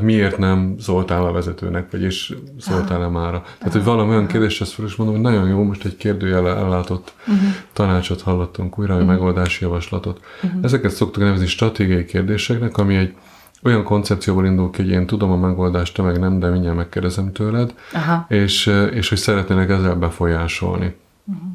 miért 0.02 0.38
nem 0.38 0.76
szóltál 0.80 1.26
a 1.26 1.32
vezetőnek, 1.32 1.92
vagy 1.92 2.02
és 2.02 2.36
szóltál-e 2.60 3.08
mára. 3.08 3.44
Tehát, 3.58 3.74
hogy 3.74 3.84
valami 3.84 4.10
olyan 4.10 4.28
kérdés, 4.28 4.62
ezt 4.62 4.72
fel 4.72 4.86
is 4.86 4.96
mondom, 4.96 5.16
hogy 5.16 5.26
nagyon 5.26 5.48
jó, 5.48 5.64
most 5.64 5.86
egy 5.86 5.98
kérdőjel 5.98 6.48
ellátott 6.48 7.14
uh-huh. 7.20 7.50
tanácsot 7.74 8.22
hallottunk, 8.22 8.80
újra 8.80 8.94
uh-huh. 8.94 9.10
megoldási 9.10 9.64
javaslatot. 9.64 10.20
Uh-huh. 10.44 10.64
Ezeket 10.64 10.92
szoktuk 10.92 11.24
nevezni 11.24 11.46
stratégiai 11.46 12.06
kérdéseknek, 12.06 12.78
ami 12.78 12.96
egy 12.96 13.16
olyan 13.64 13.84
koncepcióból 13.84 14.46
indul 14.46 14.70
ki, 14.70 14.82
hogy 14.82 14.92
én 14.92 15.06
tudom 15.06 15.32
a 15.32 15.38
megoldást, 15.38 15.96
te 15.96 16.02
meg 16.02 16.20
nem, 16.20 16.40
de 16.40 16.50
mindjárt 16.50 16.76
megkérdezem 16.76 17.32
tőled, 17.32 17.74
Aha. 17.94 18.26
És, 18.30 18.72
és 18.92 19.10
hogy 19.10 19.18
szeretnének 19.18 19.70
ezzel 19.70 19.96
befolyásolni. 19.96 20.96
Uh-huh. 21.26 21.50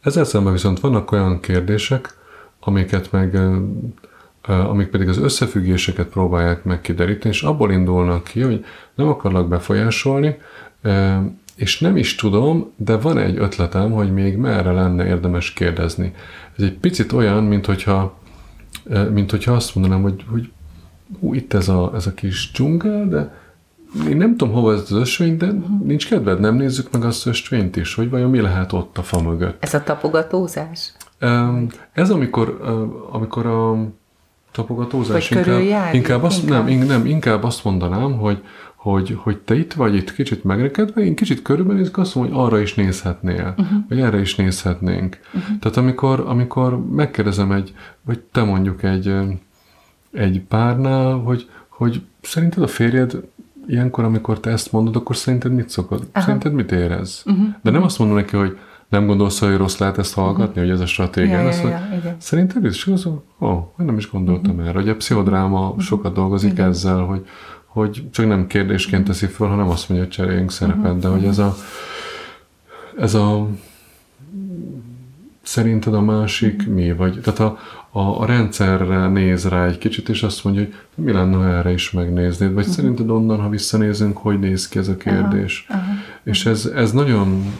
Ezzel 0.00 0.24
szemben 0.24 0.52
viszont 0.52 0.80
vannak 0.80 1.12
olyan 1.12 1.40
kérdések, 1.40 2.14
amiket 2.60 3.12
meg 3.12 3.38
amik 4.46 4.88
pedig 4.88 5.08
az 5.08 5.18
összefüggéseket 5.18 6.06
próbálják 6.06 6.64
meg 6.64 6.80
kideríteni, 6.80 7.34
és 7.34 7.42
abból 7.42 7.72
indulnak 7.72 8.24
ki, 8.24 8.40
hogy 8.40 8.64
nem 8.94 9.08
akarlak 9.08 9.48
befolyásolni, 9.48 10.36
és 11.56 11.80
nem 11.80 11.96
is 11.96 12.14
tudom, 12.14 12.72
de 12.76 12.96
van 12.96 13.18
egy 13.18 13.38
ötletem, 13.38 13.90
hogy 13.90 14.12
még 14.12 14.36
merre 14.36 14.72
lenne 14.72 15.06
érdemes 15.06 15.52
kérdezni. 15.52 16.14
Ez 16.58 16.64
egy 16.64 16.78
picit 16.78 17.12
olyan, 17.12 17.44
mint 17.44 17.66
hogyha, 17.66 18.18
mint 19.12 19.30
hogyha 19.30 19.52
azt 19.52 19.74
mondanám, 19.74 20.02
hogy, 20.02 20.24
hogy 20.30 20.50
hú, 21.20 21.34
itt 21.34 21.52
ez 21.52 21.68
a, 21.68 21.92
ez 21.94 22.06
a 22.06 22.14
kis 22.14 22.50
dzsungel, 22.52 23.08
de 23.08 23.34
én 24.08 24.16
nem 24.16 24.36
tudom, 24.36 24.54
hova 24.54 24.72
ez 24.72 24.80
az 24.80 24.92
ösvény, 24.92 25.36
de 25.36 25.52
nincs 25.84 26.08
kedved, 26.08 26.40
nem 26.40 26.54
nézzük 26.54 26.92
meg 26.92 27.04
azt 27.04 27.26
az 27.26 27.32
ösvényt 27.32 27.76
is, 27.76 27.94
hogy 27.94 28.10
vajon 28.10 28.30
mi 28.30 28.40
lehet 28.40 28.72
ott 28.72 28.98
a 28.98 29.02
fa 29.02 29.22
mögött. 29.22 29.62
Ez 29.62 29.74
a 29.74 29.82
tapogatózás? 29.82 30.92
Ez 31.92 32.10
amikor, 32.10 32.60
amikor 33.10 33.46
a 33.46 33.88
tapogatózás. 34.56 35.28
Vagy 35.28 35.38
inkább, 35.38 35.94
inkább, 35.94 36.22
azt, 36.22 36.42
inkább. 36.42 36.68
Nem, 36.68 36.78
nem, 36.78 37.06
inkább 37.06 37.44
azt 37.44 37.64
mondanám, 37.64 38.12
hogy, 38.12 38.42
hogy, 38.74 39.18
hogy 39.22 39.38
te 39.38 39.54
itt 39.54 39.72
vagy 39.72 39.94
itt 39.94 40.14
kicsit 40.14 40.44
megrekedve, 40.44 41.04
én 41.04 41.14
kicsit 41.14 41.42
körülbelül 41.42 41.88
azt 41.92 42.14
mondom, 42.14 42.34
hogy 42.34 42.44
arra 42.46 42.60
is 42.60 42.74
nézhetnél, 42.74 43.54
uh-huh. 43.58 43.78
vagy 43.88 44.00
erre 44.00 44.20
is 44.20 44.34
nézhetnénk. 44.34 45.18
Uh-huh. 45.26 45.58
Tehát 45.58 45.76
amikor, 45.76 46.24
amikor 46.26 46.86
megkérdezem 46.90 47.52
egy, 47.52 47.74
vagy 48.02 48.18
te 48.18 48.42
mondjuk 48.42 48.82
egy, 48.82 49.14
egy 50.12 50.40
párnál, 50.48 51.14
hogy, 51.14 51.48
hogy 51.68 52.02
szerinted 52.20 52.62
a 52.62 52.66
férjed 52.66 53.20
ilyenkor, 53.66 54.04
amikor 54.04 54.40
te 54.40 54.50
ezt 54.50 54.72
mondod, 54.72 54.96
akkor 54.96 55.16
szerinted 55.16 55.52
mit 55.52 55.68
szokod? 55.68 56.06
Aha. 56.12 56.24
Szerinted 56.24 56.52
mit 56.52 56.72
érez? 56.72 57.22
Uh-huh. 57.26 57.46
De 57.62 57.70
nem 57.70 57.82
azt 57.82 57.98
mondom 57.98 58.16
neki, 58.16 58.36
hogy 58.36 58.58
nem 58.88 59.06
gondolsz, 59.06 59.38
hogy 59.38 59.56
rossz 59.56 59.78
lehet 59.78 59.98
ezt 59.98 60.14
hallgatni, 60.14 60.60
hogy 60.60 60.70
ez 60.70 60.80
a 60.80 60.86
stratégia. 60.86 61.40
Ja, 61.40 61.50
ja, 61.50 61.68
ja, 61.68 61.78
ja, 62.04 62.16
Szerintem 62.18 62.64
is 62.64 62.86
ó, 62.86 63.24
oh, 63.38 63.62
nem 63.76 63.96
is 63.96 64.10
gondoltam 64.10 64.52
uh-huh. 64.52 64.68
erre. 64.68 64.78
Hogy 64.78 64.88
a 64.88 64.96
pszichodráma 64.96 65.66
uh-huh. 65.66 65.80
sokat 65.80 66.14
dolgozik 66.14 66.52
igen. 66.52 66.68
ezzel, 66.68 66.98
hogy, 66.98 67.26
hogy 67.66 68.04
csak 68.10 68.26
nem 68.26 68.46
kérdésként 68.46 69.06
teszi 69.06 69.26
föl, 69.26 69.48
hanem 69.48 69.68
azt 69.68 69.88
mondja, 69.88 70.06
hogy 70.06 70.16
cseréljünk 70.16 70.50
szerepet, 70.50 70.84
uh-huh. 70.84 70.98
de 70.98 71.08
hogy 71.08 71.24
ez 71.24 71.38
a 71.38 71.54
ez 72.98 73.14
a 73.14 73.48
szerinted 75.42 75.94
a 75.94 76.00
másik 76.00 76.68
mi? 76.68 76.92
Vagy, 76.92 77.20
tehát 77.20 77.40
a, 77.40 77.58
a, 77.96 78.20
a 78.20 78.26
rendszerre 78.26 79.08
néz 79.08 79.48
rá 79.48 79.66
egy 79.66 79.78
kicsit, 79.78 80.08
és 80.08 80.22
azt 80.22 80.44
mondja, 80.44 80.62
hogy 80.94 81.04
mi 81.04 81.12
lenne, 81.12 81.36
ha 81.36 81.48
erre 81.48 81.72
is 81.72 81.90
megnéznéd? 81.90 82.52
Vagy 82.52 82.58
uh-huh. 82.58 82.74
szerinted 82.74 83.10
onnan, 83.10 83.40
ha 83.40 83.48
visszanézünk, 83.48 84.16
hogy 84.16 84.38
néz 84.38 84.68
ki 84.68 84.78
ez 84.78 84.88
a 84.88 84.96
kérdés? 84.96 85.66
Uh-huh. 85.68 85.84
Uh-huh. 85.84 85.98
És 86.22 86.46
ez, 86.46 86.66
ez 86.66 86.92
nagyon 86.92 87.52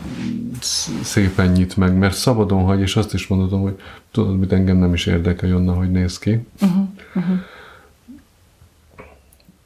szépen 1.02 1.50
nyit 1.50 1.76
meg, 1.76 1.98
mert 1.98 2.14
szabadon 2.14 2.64
hagy, 2.64 2.80
és 2.80 2.96
azt 2.96 3.14
is 3.14 3.26
mondhatom, 3.26 3.60
hogy 3.60 3.80
tudod, 4.10 4.38
mit 4.38 4.52
engem 4.52 4.76
nem 4.76 4.94
is 4.94 5.06
érdekel, 5.06 5.54
onnan, 5.54 5.76
hogy 5.76 5.90
néz 5.90 6.18
ki. 6.18 6.46
Uh-huh. 6.60 6.88
Uh-huh. 7.14 7.36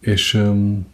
És 0.00 0.34
um, 0.34 0.86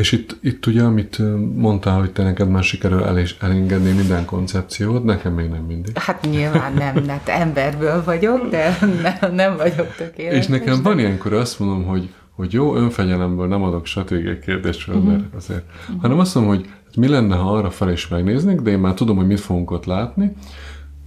és 0.00 0.12
itt, 0.12 0.36
itt 0.42 0.66
ugye, 0.66 0.82
amit 0.82 1.18
mondtál, 1.54 1.98
hogy 1.98 2.10
te 2.10 2.22
neked 2.22 2.48
már 2.48 2.62
sikerül 2.62 3.04
el 3.04 3.18
és 3.18 3.36
elengedni 3.40 3.92
minden 3.92 4.24
koncepciót, 4.24 5.04
nekem 5.04 5.32
még 5.32 5.48
nem 5.48 5.62
mindig. 5.62 5.98
Hát 5.98 6.26
nyilván 6.30 6.72
nem, 6.72 7.04
mert 7.06 7.28
emberből 7.28 8.04
vagyok, 8.04 8.48
de 8.48 8.78
nem, 9.02 9.34
nem 9.34 9.56
vagyok 9.56 9.94
tökéletes. 9.96 10.38
És 10.38 10.46
nekem 10.46 10.82
van 10.82 10.98
ilyenkor 10.98 11.32
azt 11.32 11.58
mondom, 11.58 11.84
hogy, 11.84 12.10
hogy 12.30 12.52
jó, 12.52 12.76
önfegyelemből 12.76 13.46
nem 13.46 13.62
adok 13.62 13.86
stratégiai 13.86 14.38
kérdésről, 14.38 14.96
uh-huh. 14.96 15.10
mert 15.10 15.34
azért, 15.34 15.64
uh-huh. 15.80 16.02
hanem 16.02 16.18
azt 16.18 16.34
mondom, 16.34 16.54
hogy 16.54 16.68
mi 16.96 17.08
lenne, 17.08 17.36
ha 17.36 17.56
arra 17.56 17.70
fel 17.70 17.90
is 17.90 18.08
megnéznénk, 18.08 18.60
de 18.60 18.70
én 18.70 18.78
már 18.78 18.94
tudom, 18.94 19.16
hogy 19.16 19.26
mit 19.26 19.40
fogunk 19.40 19.70
ott 19.70 19.84
látni, 19.84 20.32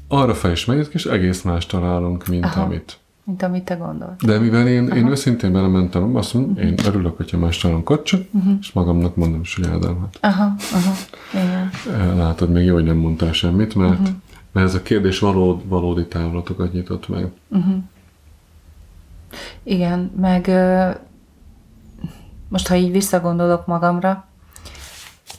arra 0.08 0.34
fel 0.34 0.52
is 0.52 0.66
megnézzük, 0.66 0.94
és 0.94 1.06
egész 1.06 1.42
más 1.42 1.66
találunk, 1.66 2.28
mint 2.28 2.46
Aha. 2.46 2.62
amit 2.62 2.98
mint 3.24 3.44
amit 3.44 3.64
te 3.64 3.76
gondolsz. 3.76 4.22
De 4.22 4.40
mivel 4.40 4.68
én, 4.68 4.88
én 4.88 5.08
őszintén 5.08 5.52
belementem, 5.52 6.16
azt 6.16 6.34
mondom, 6.34 6.52
uh-huh. 6.52 6.68
én 6.68 6.76
örülök, 6.86 7.18
hogyha 7.18 7.38
más 7.38 7.58
talán 7.58 7.84
kacsa, 7.84 8.18
uh-huh. 8.32 8.54
és 8.60 8.72
magamnak 8.72 9.16
mondom 9.16 9.42
is, 9.42 9.56
hogy 9.56 9.66
Ádám, 9.66 10.00
hát. 10.00 10.18
Aha, 10.34 10.54
aha, 10.74 10.94
igen. 11.34 11.70
Eh, 12.00 12.16
látod, 12.16 12.52
még 12.52 12.66
jó, 12.66 12.74
hogy 12.74 12.84
nem 12.84 12.98
mondtál 12.98 13.34
semmit, 13.34 13.76
mert, 13.76 14.00
uh-huh. 14.00 14.16
mert 14.52 14.68
ez 14.68 14.76
a 14.76 14.82
kérdés 14.82 15.20
valód, 15.20 15.68
valódi 15.68 16.06
távlatokat 16.06 16.74
nyitott 16.74 17.08
meg. 17.08 17.28
Uh-huh. 17.50 17.76
Igen, 19.64 20.12
meg 20.20 20.52
most, 22.50 22.68
ha 22.68 22.76
így 22.76 22.92
visszagondolok 22.92 23.66
magamra, 23.66 24.26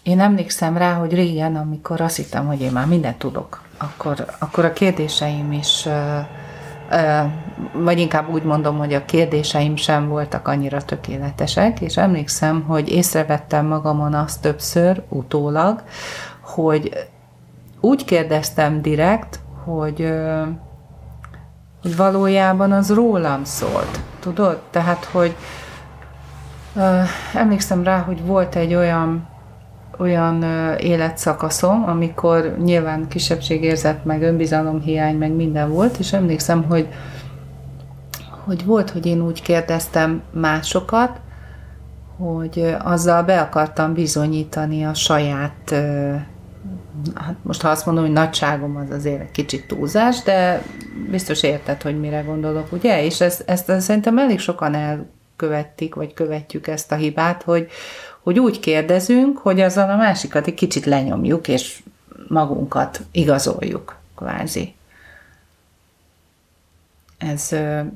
én 0.03 0.21
emlékszem 0.21 0.77
rá, 0.77 0.95
hogy 0.95 1.13
régen, 1.13 1.57
amikor 1.57 2.01
azt 2.01 2.17
hittem, 2.17 2.47
hogy 2.47 2.61
én 2.61 2.73
már 2.73 2.87
mindent 2.87 3.19
tudok, 3.19 3.63
akkor, 3.77 4.27
akkor 4.39 4.65
a 4.65 4.73
kérdéseim 4.73 5.53
is 5.53 5.89
vagy 7.73 7.99
inkább 7.99 8.29
úgy 8.29 8.43
mondom, 8.43 8.79
hogy 8.79 8.95
a 8.95 9.05
kérdéseim 9.05 9.77
sem 9.77 10.09
voltak 10.09 10.49
annyira 10.49 10.83
tökéletesek, 10.83 11.81
és 11.81 11.97
emlékszem, 11.97 12.63
hogy 12.63 12.89
észrevettem 12.89 13.67
magamon 13.67 14.15
azt 14.15 14.41
többször, 14.41 15.03
utólag, 15.09 15.83
hogy 16.41 17.09
úgy 17.81 18.05
kérdeztem 18.05 18.83
direkt, 18.83 19.41
hogy, 19.65 20.13
hogy 21.83 21.97
valójában 21.97 22.73
az 22.73 22.93
rólam 22.93 23.45
szólt. 23.45 24.01
Tudod? 24.21 24.61
Tehát, 24.71 25.05
hogy 25.05 25.37
emlékszem 27.35 27.83
rá, 27.83 27.99
hogy 27.99 28.25
volt 28.25 28.55
egy 28.55 28.75
olyan 28.75 29.29
olyan 29.99 30.43
életszakaszom, 30.79 31.85
amikor 31.89 32.57
nyilván 32.65 33.09
kisebbségérzet, 33.09 34.05
meg 34.05 34.23
önbizalomhiány, 34.23 35.17
meg 35.17 35.33
minden 35.33 35.71
volt, 35.71 35.99
és 35.99 36.13
emlékszem, 36.13 36.63
hogy, 36.63 36.89
hogy 38.45 38.65
volt, 38.65 38.91
hogy 38.91 39.07
én 39.07 39.21
úgy 39.21 39.43
kérdeztem 39.43 40.23
másokat, 40.31 41.21
hogy 42.17 42.77
azzal 42.83 43.23
be 43.23 43.41
akartam 43.41 43.95
bizonyítani 43.95 44.85
a 44.85 44.95
saját, 44.95 45.75
hát 47.15 47.37
most 47.43 47.63
ha 47.63 47.69
azt 47.69 47.87
mondom, 47.87 48.05
hogy 48.05 48.13
nagyságom 48.13 48.77
az 48.77 48.91
azért 48.91 49.21
egy 49.21 49.31
kicsit 49.31 49.67
túlzás, 49.67 50.23
de 50.23 50.63
biztos 51.11 51.43
érted, 51.43 51.83
hogy 51.83 52.01
mire 52.01 52.21
gondolok, 52.21 52.73
ugye? 52.73 53.05
És 53.05 53.21
ezt, 53.21 53.43
ezt 53.47 53.81
szerintem 53.81 54.19
elég 54.19 54.39
sokan 54.39 54.75
elkövettik, 54.75 55.95
vagy 55.95 56.15
követjük 56.15 56.67
ezt 56.67 56.93
a 56.93 56.95
hibát, 56.95 57.43
hogy, 57.43 57.69
hogy 58.25 58.39
úgy 58.39 58.61
kérdezünk, 58.61 59.39
hogy 59.39 59.61
azzal 59.61 59.91
a 59.91 59.97
másikat 59.97 60.47
egy 60.47 60.55
kicsit 60.55 60.85
lenyomjuk, 60.85 61.49
és 61.49 61.83
magunkat 62.29 63.01
igazoljuk, 63.11 63.97
kvázi. 64.17 64.75
Ez, 67.19 67.49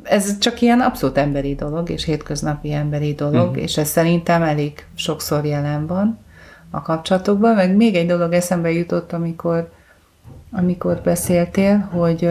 ez 0.03 0.39
csak 0.39 0.61
ilyen 0.61 0.81
abszolút 0.81 1.19
emberi 1.19 1.55
dolog, 1.55 1.91
és 1.91 2.05
hétköznapi 2.05 2.73
emberi 2.73 3.15
dolog, 3.15 3.57
mm. 3.57 3.61
és 3.61 3.77
ez 3.77 3.89
szerintem 3.89 4.43
elég 4.43 4.87
sokszor 4.95 5.45
jelen 5.45 5.87
van 5.87 6.19
a 6.71 6.83
kapcsolatokban. 6.83 7.55
Meg 7.55 7.77
még 7.77 7.95
egy 7.95 8.07
dolog 8.07 8.33
eszembe 8.33 8.73
jutott, 8.73 9.13
amikor, 9.13 9.71
amikor 10.51 11.01
beszéltél, 11.05 11.79
hogy 11.79 12.31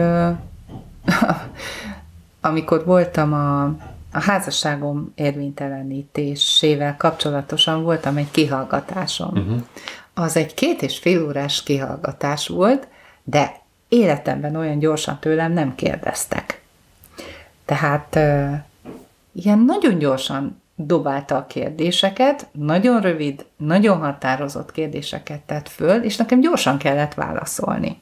amikor 2.40 2.84
voltam 2.84 3.32
a 3.32 3.76
a 4.18 4.20
házasságom 4.20 5.12
érvénytelenítésével 5.14 6.96
kapcsolatosan 6.96 7.82
voltam 7.82 8.16
egy 8.16 8.30
kihallgatásom. 8.30 9.28
Uh-huh. 9.28 9.62
Az 10.14 10.36
egy 10.36 10.54
két 10.54 10.82
és 10.82 10.98
fél 10.98 11.24
órás 11.24 11.62
kihallgatás 11.62 12.48
volt, 12.48 12.88
de 13.24 13.60
életemben 13.88 14.56
olyan 14.56 14.78
gyorsan 14.78 15.18
tőlem 15.20 15.52
nem 15.52 15.74
kérdeztek. 15.74 16.62
Tehát 17.64 18.14
uh, 18.16 18.54
ilyen 19.32 19.58
nagyon 19.58 19.98
gyorsan 19.98 20.62
dobálta 20.74 21.36
a 21.36 21.46
kérdéseket, 21.46 22.48
nagyon 22.52 23.00
rövid, 23.00 23.46
nagyon 23.56 23.98
határozott 23.98 24.72
kérdéseket 24.72 25.40
tett 25.40 25.68
föl, 25.68 26.02
és 26.02 26.16
nekem 26.16 26.40
gyorsan 26.40 26.78
kellett 26.78 27.14
válaszolni. 27.14 28.00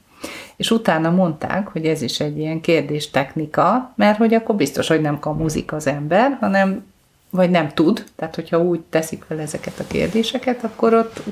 És 0.57 0.71
utána 0.71 1.09
mondták, 1.09 1.67
hogy 1.67 1.85
ez 1.85 2.01
is 2.01 2.19
egy 2.19 2.37
ilyen 2.37 2.61
kérdéstechnika, 2.61 3.93
mert 3.95 4.17
hogy 4.17 4.33
akkor 4.33 4.55
biztos, 4.55 4.87
hogy 4.87 5.01
nem 5.01 5.19
kamuzik 5.19 5.73
az 5.73 5.87
ember, 5.87 6.37
hanem 6.39 6.85
vagy 7.29 7.49
nem 7.49 7.69
tud, 7.69 8.03
tehát 8.15 8.35
hogyha 8.35 8.61
úgy 8.61 8.81
teszik 8.89 9.23
fel 9.27 9.39
ezeket 9.39 9.79
a 9.79 9.87
kérdéseket, 9.87 10.63
akkor 10.63 10.93
ott 10.93 11.23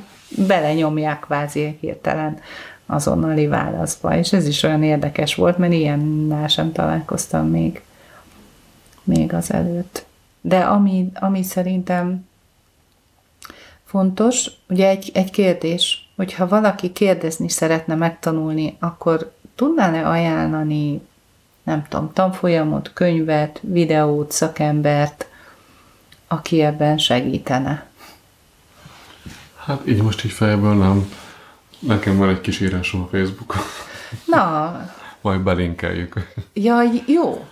belenyomják 0.48 1.20
kvázi 1.20 1.78
hirtelen 1.80 2.40
azonnali 2.86 3.48
válaszba, 3.48 4.18
és 4.18 4.34
ez 4.34 4.48
is 4.48 4.64
olyan 4.64 4.84
érdekes 4.84 5.36
volt, 5.36 5.58
mert 5.58 5.74
ilyennel 5.74 6.48
sem 6.48 6.72
találkoztam 6.72 7.48
még, 7.48 7.82
még 9.04 9.34
az 9.34 9.54
előtt. 9.54 10.06
De 10.42 10.60
ami, 10.60 11.12
ami 11.14 11.44
szerintem 11.44 12.28
fontos, 13.86 14.50
ugye 14.70 14.88
egy, 14.88 15.12
egy 15.14 15.32
kérdés, 15.32 16.05
hogyha 16.16 16.48
valaki 16.48 16.92
kérdezni 16.92 17.50
szeretne 17.50 17.96
megtanulni, 17.96 18.78
akkor 18.80 19.32
tudnál-e 19.56 20.10
ajánlani, 20.10 21.02
nem 21.64 21.86
tudom, 21.90 22.14
tanfolyamot, 22.14 22.92
könyvet, 22.94 23.60
videót, 23.64 24.32
szakembert, 24.32 25.28
aki 26.28 26.62
ebben 26.62 26.98
segítene? 26.98 27.86
Hát 29.56 29.88
így 29.88 30.02
most 30.02 30.26
így 30.26 30.32
fejből 30.32 30.74
nem. 30.74 31.12
Nekem 31.80 32.18
van 32.18 32.30
egy 32.30 32.42
kis 32.42 32.60
írásom 32.60 33.02
a 33.02 33.08
Facebookon. 33.08 33.62
Na. 34.26 34.76
Majd 35.22 35.42
belinkeljük. 35.42 36.34
Ja, 36.54 36.82
jó. 37.06 37.46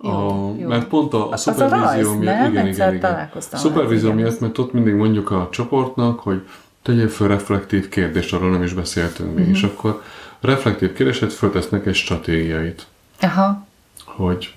Jó, 0.00 0.10
a, 0.10 0.54
jó. 0.58 0.68
Mert 0.68 0.86
pont 0.86 1.14
a, 1.14 1.30
a 1.30 1.36
szupervízió 1.36 2.14
miatt, 2.14 2.48
igen, 2.48 2.66
igen, 2.66 2.94
igen. 2.94 3.30
Szupervízió 3.38 4.12
miatt, 4.12 4.40
mert 4.40 4.58
ott 4.58 4.72
mindig 4.72 4.94
mondjuk 4.94 5.30
a 5.30 5.48
csoportnak, 5.50 6.20
hogy 6.20 6.46
tegyél 6.88 7.08
föl 7.08 7.28
reflektív 7.28 7.88
kérdést, 7.88 8.32
arról 8.32 8.50
nem 8.50 8.62
is 8.62 8.72
beszéltünk 8.72 9.34
mi, 9.34 9.40
uh-huh. 9.40 9.56
és 9.56 9.62
akkor 9.62 10.02
a 10.40 10.46
reflektív 10.46 10.92
kérdésed 10.92 11.30
föltesznek 11.30 11.86
egy 11.86 11.94
stratégiait. 11.94 12.86
Aha. 13.20 13.66
Hogy 14.04 14.54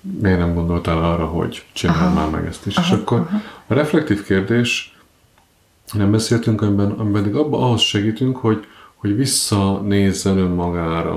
miért 0.00 0.38
nem 0.38 0.54
gondoltál 0.54 1.04
arra, 1.04 1.26
hogy 1.26 1.64
csinál 1.72 2.12
már 2.12 2.30
meg 2.30 2.46
ezt 2.46 2.66
is. 2.66 2.76
Aha, 2.76 2.86
és 2.86 3.00
akkor 3.00 3.18
aha. 3.18 3.40
a 3.66 3.74
reflektív 3.74 4.24
kérdés, 4.24 4.98
nem 5.92 6.10
beszéltünk, 6.10 6.62
amiben, 6.62 6.90
amiben 6.90 7.22
pedig 7.22 7.34
abba 7.34 7.58
ahhoz 7.58 7.80
segítünk, 7.80 8.36
hogy, 8.36 8.66
hogy 8.94 9.16
visszanézzen 9.16 10.38
önmagára. 10.38 11.12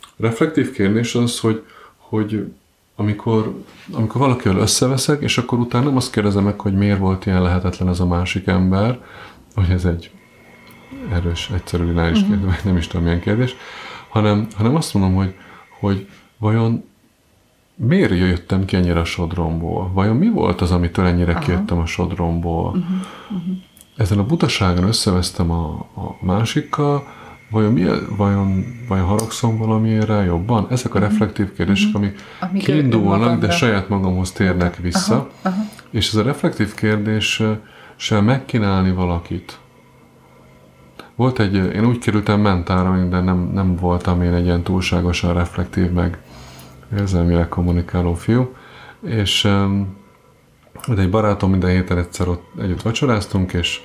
A 0.00 0.16
reflektív 0.16 0.72
kérdés 0.72 1.14
az, 1.14 1.40
hogy, 1.40 1.64
hogy 1.96 2.52
amikor, 3.00 3.62
amikor 3.92 4.20
valakivel 4.20 4.58
összeveszek, 4.58 5.22
és 5.22 5.38
akkor 5.38 5.58
utána 5.58 5.84
nem 5.84 5.96
azt 5.96 6.12
kérdezem 6.12 6.44
meg, 6.44 6.60
hogy 6.60 6.74
miért 6.74 6.98
volt 6.98 7.26
ilyen 7.26 7.42
lehetetlen 7.42 7.88
ez 7.88 8.00
a 8.00 8.06
másik 8.06 8.46
ember, 8.46 9.00
hogy 9.54 9.70
ez 9.70 9.84
egy 9.84 10.10
erős, 11.12 11.50
egyszerű 11.54 11.84
lineáris 11.84 12.20
uh-huh. 12.20 12.38
kérdés, 12.38 12.62
nem 12.62 12.76
is 12.76 12.86
tudom 12.86 13.04
milyen 13.04 13.20
kérdés, 13.20 13.54
hanem, 14.08 14.46
hanem 14.56 14.74
azt 14.74 14.94
mondom, 14.94 15.14
hogy, 15.14 15.34
hogy 15.80 16.08
vajon 16.38 16.84
miért 17.74 18.10
jöttem 18.10 18.64
ki 18.64 18.76
ennyire 18.76 19.00
a 19.00 19.04
sodromból? 19.04 19.90
Vajon 19.92 20.16
mi 20.16 20.30
volt 20.30 20.60
az, 20.60 20.70
amitől 20.70 21.06
ennyire 21.06 21.32
Aha. 21.32 21.40
kijöttem 21.40 21.78
a 21.78 21.86
sodromból? 21.86 22.66
Uh-huh. 22.66 22.82
Uh-huh. 23.30 23.56
Ezen 23.96 24.18
a 24.18 24.26
butaságon 24.26 24.84
összevesztem 24.84 25.50
a, 25.50 25.70
a 25.94 26.16
másikkal, 26.20 27.06
vajon, 27.50 27.72
mi, 27.72 27.86
vajon, 28.16 28.64
vajon 28.88 29.06
haragszom 29.06 29.58
valamiére 29.58 30.24
jobban? 30.24 30.66
Ezek 30.70 30.94
a 30.94 30.98
mhm. 30.98 31.08
reflektív 31.08 31.52
kérdések, 31.52 31.94
amik, 31.94 32.20
amik 32.40 32.62
kiindulnak, 32.62 33.40
de 33.40 33.50
saját 33.50 33.88
magamhoz 33.88 34.32
térnek 34.32 34.76
vissza. 34.76 35.14
Aha, 35.14 35.30
aha. 35.42 35.62
És 35.90 36.08
ez 36.08 36.14
a 36.14 36.22
reflektív 36.22 36.74
kérdés 36.74 37.42
sem 37.96 38.24
megkínálni 38.24 38.92
valakit, 38.92 39.58
volt 41.18 41.38
egy, 41.38 41.54
én 41.54 41.86
úgy 41.86 41.98
kerültem 41.98 42.40
mentára, 42.40 43.04
de 43.04 43.20
nem, 43.20 43.50
nem 43.54 43.76
voltam 43.76 44.22
én 44.22 44.32
egy 44.32 44.44
ilyen 44.44 44.62
túlságosan 44.62 45.34
reflektív, 45.34 45.90
meg 45.90 46.18
érzelmileg 46.98 47.48
kommunikáló 47.48 48.14
fiú, 48.14 48.54
és 49.00 49.44
um, 49.44 49.96
egy 50.96 51.10
barátom 51.10 51.50
minden 51.50 51.70
héten 51.70 51.98
egyszer 51.98 52.28
ott 52.28 52.44
együtt 52.60 52.82
vacsoráztunk, 52.82 53.52
és, 53.52 53.80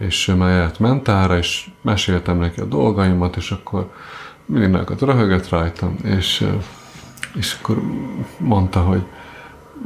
és 0.00 0.34
már 0.38 0.50
járt 0.50 0.78
mentára, 0.78 1.36
és 1.36 1.70
meséltem 1.82 2.38
neki 2.38 2.60
a 2.60 2.64
dolgaimat, 2.64 3.36
és 3.36 3.50
akkor 3.50 3.92
mindig 4.46 4.70
nagyokat 4.70 5.00
röhögött 5.00 5.48
rajtam, 5.48 5.96
és, 6.02 6.46
és 7.34 7.56
akkor 7.60 7.82
mondta, 8.38 8.80
hogy 8.80 9.02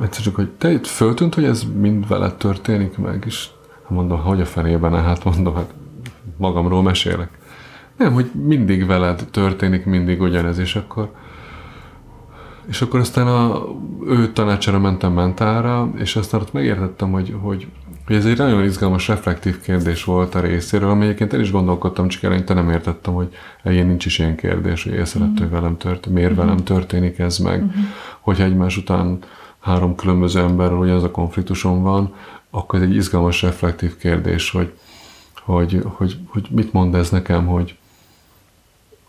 egyszer 0.03 0.23
csak, 0.23 0.35
hogy 0.35 0.51
te 0.51 0.73
itt 0.73 0.87
föltűnt, 0.87 1.35
hogy 1.35 1.45
ez 1.45 1.65
mind 1.77 2.09
veled 2.09 2.35
történik 2.35 2.99
meg, 2.99 3.23
és 3.27 3.49
mondom, 3.89 4.21
hogy 4.21 4.41
a 4.41 4.47
fenében, 4.47 5.05
hát 5.05 5.25
mondom, 5.25 5.55
hát 5.55 5.75
magamról 6.37 6.83
mesélek. 6.83 7.39
Nem, 7.97 8.13
hogy 8.13 8.31
mindig 8.47 8.87
veled 8.87 9.27
történik 9.31 9.85
mindig 9.85 10.21
ugyanez, 10.21 10.59
és 10.59 10.77
akkor 10.77 11.11
és 12.67 12.83
akkor 12.83 13.01
aztán 13.01 13.27
a, 13.27 13.65
ő 14.07 14.33
tanácsára 14.33 14.79
mentem 14.79 15.13
mentára, 15.13 15.91
és 15.97 16.17
aztán 16.17 16.41
ott 16.41 16.53
megértettem, 16.53 17.13
hogy, 17.13 17.37
hogy, 17.41 17.67
hogy 18.07 18.17
ez 18.17 18.25
egy 18.25 18.39
nagyon 18.39 18.65
izgalmas, 18.65 19.09
reflektív 19.09 19.61
kérdés 19.61 20.05
volt 20.05 20.35
a 20.35 20.41
részéről, 20.41 20.91
ami 20.91 21.05
egyébként 21.05 21.33
el 21.33 21.41
is 21.41 21.51
gondolkodtam, 21.51 22.09
csak 22.09 22.23
eleinte 22.23 22.55
nem 22.55 22.71
értettem, 22.71 23.15
hogy 23.15 23.35
ilyen 23.65 23.87
nincs 23.87 24.07
is 24.07 24.19
ilyen 24.19 24.37
kérdés, 24.37 24.85
hogy 24.85 24.93
észrevett, 24.93 25.39
hogy 25.39 25.51
velem 25.51 25.77
történik, 25.77 26.19
miért 26.19 26.35
velem 26.35 26.57
történik 26.57 27.19
ez 27.19 27.39
meg, 27.39 27.63
uh-huh. 27.63 27.85
hogyha 28.21 28.45
egymás 28.45 28.77
után 28.77 29.19
három 29.61 29.95
különböző 29.95 30.41
emberrel 30.41 30.77
ugyanaz 30.77 31.03
a 31.03 31.11
konfliktuson 31.11 31.83
van, 31.83 32.15
akkor 32.51 32.79
ez 32.79 32.85
egy 32.85 32.95
izgalmas, 32.95 33.43
reflektív 33.43 33.97
kérdés, 33.97 34.51
hogy, 34.51 34.73
hogy, 35.43 35.83
hogy, 35.85 36.19
hogy 36.27 36.49
mit 36.51 36.73
mond 36.73 36.95
ez 36.95 37.11
nekem, 37.11 37.47
hogy, 37.47 37.77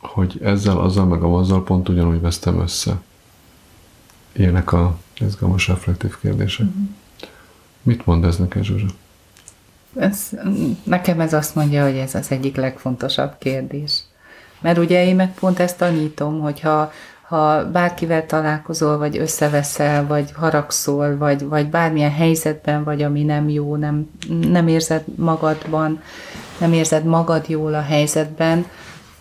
hogy 0.02 0.40
ezzel, 0.42 0.78
azzal, 0.78 1.06
meg 1.06 1.24
azzal 1.24 1.64
pont 1.64 1.90
ugyanúgy 1.90 2.22
vesztem 2.22 2.60
össze. 2.60 3.02
Ilyenek 4.36 4.72
a 4.72 4.98
izgalmas, 5.20 5.68
reflektív 5.68 6.20
kérdések. 6.22 6.66
Mm-hmm. 6.66 6.96
Mit 7.82 8.06
mond 8.06 8.24
ez 8.24 8.38
neked, 8.38 8.64
Zsuzsa? 8.64 8.88
Ez, 9.96 10.30
nekem 10.84 11.20
ez 11.20 11.34
azt 11.34 11.56
mondja, 11.56 11.84
hogy 11.84 11.98
ez 11.98 12.16
az 12.16 12.32
egyik 12.32 12.56
legfontosabb 12.56 13.36
kérdés. 13.38 14.04
Mert 14.62 14.78
ugye 14.78 15.06
én 15.06 15.16
meg 15.16 15.34
pont 15.34 15.60
ezt 15.60 15.78
tanítom, 15.78 16.40
hogyha 16.40 16.92
ha 17.28 17.72
bárkivel 17.72 18.26
találkozol, 18.26 18.98
vagy 18.98 19.18
összeveszel, 19.18 20.08
vagy 20.08 20.32
haragszol, 20.32 21.18
vagy, 21.18 21.48
vagy 21.48 21.70
bármilyen 21.70 22.12
helyzetben 22.12 22.84
vagy, 22.84 23.02
ami 23.02 23.24
nem 23.24 23.50
jó, 23.50 23.76
nem, 23.76 24.10
nem 24.42 24.68
érzed 24.68 25.04
magadban, 25.16 26.02
nem 26.60 26.74
érzed 26.74 27.06
magad 27.06 27.50
jól 27.50 27.74
a 27.74 27.82
helyzetben, 27.82 28.66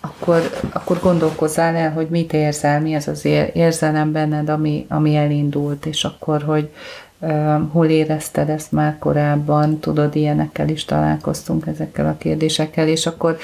akkor, 0.04 0.50
akkor 0.72 1.00
gondolkozzál 1.00 1.74
el, 1.74 1.92
hogy 1.92 2.08
mit 2.08 2.32
érzel, 2.32 2.80
mi 2.80 2.94
az 2.94 3.08
az 3.08 3.24
érzelem 3.52 4.12
benned, 4.12 4.48
ami, 4.48 4.86
ami 4.88 5.16
elindult, 5.16 5.86
és 5.86 6.04
akkor, 6.04 6.42
hogy 6.42 6.70
uh, 7.18 7.54
hol 7.72 7.86
érezted 7.86 8.48
ezt 8.48 8.72
már 8.72 8.98
korábban, 8.98 9.78
tudod, 9.78 10.16
ilyenekkel 10.16 10.68
is 10.68 10.84
találkoztunk 10.84 11.66
ezekkel 11.66 12.06
a 12.06 12.16
kérdésekkel, 12.18 12.88
és 12.88 13.06
akkor 13.06 13.36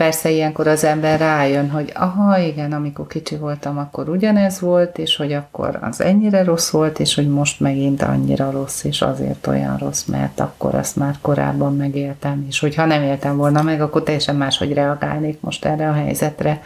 persze 0.00 0.30
ilyenkor 0.30 0.66
az 0.66 0.84
ember 0.84 1.18
rájön, 1.18 1.70
hogy 1.70 1.92
aha, 1.94 2.38
igen, 2.38 2.72
amikor 2.72 3.06
kicsi 3.06 3.36
voltam, 3.36 3.78
akkor 3.78 4.08
ugyanez 4.08 4.60
volt, 4.60 4.98
és 4.98 5.16
hogy 5.16 5.32
akkor 5.32 5.78
az 5.80 6.00
ennyire 6.00 6.44
rossz 6.44 6.70
volt, 6.70 6.98
és 6.98 7.14
hogy 7.14 7.28
most 7.28 7.60
megint 7.60 8.02
annyira 8.02 8.50
rossz, 8.50 8.84
és 8.84 9.02
azért 9.02 9.46
olyan 9.46 9.76
rossz, 9.76 10.04
mert 10.04 10.40
akkor 10.40 10.74
azt 10.74 10.96
már 10.96 11.14
korábban 11.20 11.76
megéltem, 11.76 12.44
és 12.48 12.58
hogyha 12.58 12.84
nem 12.84 13.02
éltem 13.02 13.36
volna 13.36 13.62
meg, 13.62 13.80
akkor 13.80 14.02
teljesen 14.02 14.36
máshogy 14.36 14.72
reagálnék 14.72 15.40
most 15.40 15.64
erre 15.64 15.88
a 15.88 15.92
helyzetre. 15.92 16.62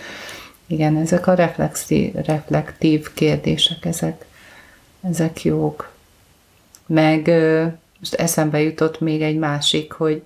Igen, 0.67 0.97
ezek 0.97 1.27
a 1.27 1.35
reflexi, 1.35 2.13
reflektív 2.27 3.13
kérdések, 3.15 3.85
ezek, 3.85 4.25
ezek 5.09 5.45
jók. 5.45 5.91
Meg 6.87 7.31
most 7.99 8.15
eszembe 8.15 8.61
jutott 8.61 9.01
még 9.01 9.23
egy 9.23 9.39
másik, 9.39 9.93
hogy 9.93 10.23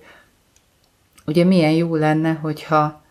ugye 1.29 1.43
milyen 1.43 1.71
jó 1.71 1.95
lenne, 1.95 2.31
hogyha 2.33 3.01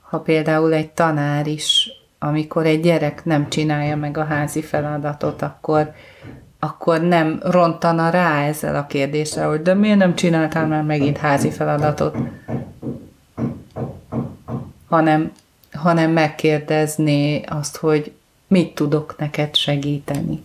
ha 0.00 0.18
például 0.20 0.72
egy 0.72 0.90
tanár 0.90 1.46
is, 1.46 1.90
amikor 2.18 2.66
egy 2.66 2.80
gyerek 2.80 3.24
nem 3.24 3.48
csinálja 3.48 3.96
meg 3.96 4.16
a 4.16 4.24
házi 4.24 4.62
feladatot, 4.62 5.42
akkor, 5.42 5.92
akkor 6.58 7.00
nem 7.00 7.40
rontana 7.42 8.10
rá 8.10 8.42
ezzel 8.42 8.76
a 8.76 8.86
kérdéssel, 8.86 9.48
hogy 9.48 9.62
de 9.62 9.74
miért 9.74 9.98
nem 9.98 10.14
csináltál 10.14 10.66
már 10.66 10.82
megint 10.82 11.18
házi 11.18 11.50
feladatot, 11.50 12.16
hanem, 14.88 15.32
hanem 15.72 16.10
megkérdezné 16.10 17.42
azt, 17.44 17.76
hogy 17.76 18.12
mit 18.46 18.74
tudok 18.74 19.14
neked 19.18 19.54
segíteni, 19.54 20.42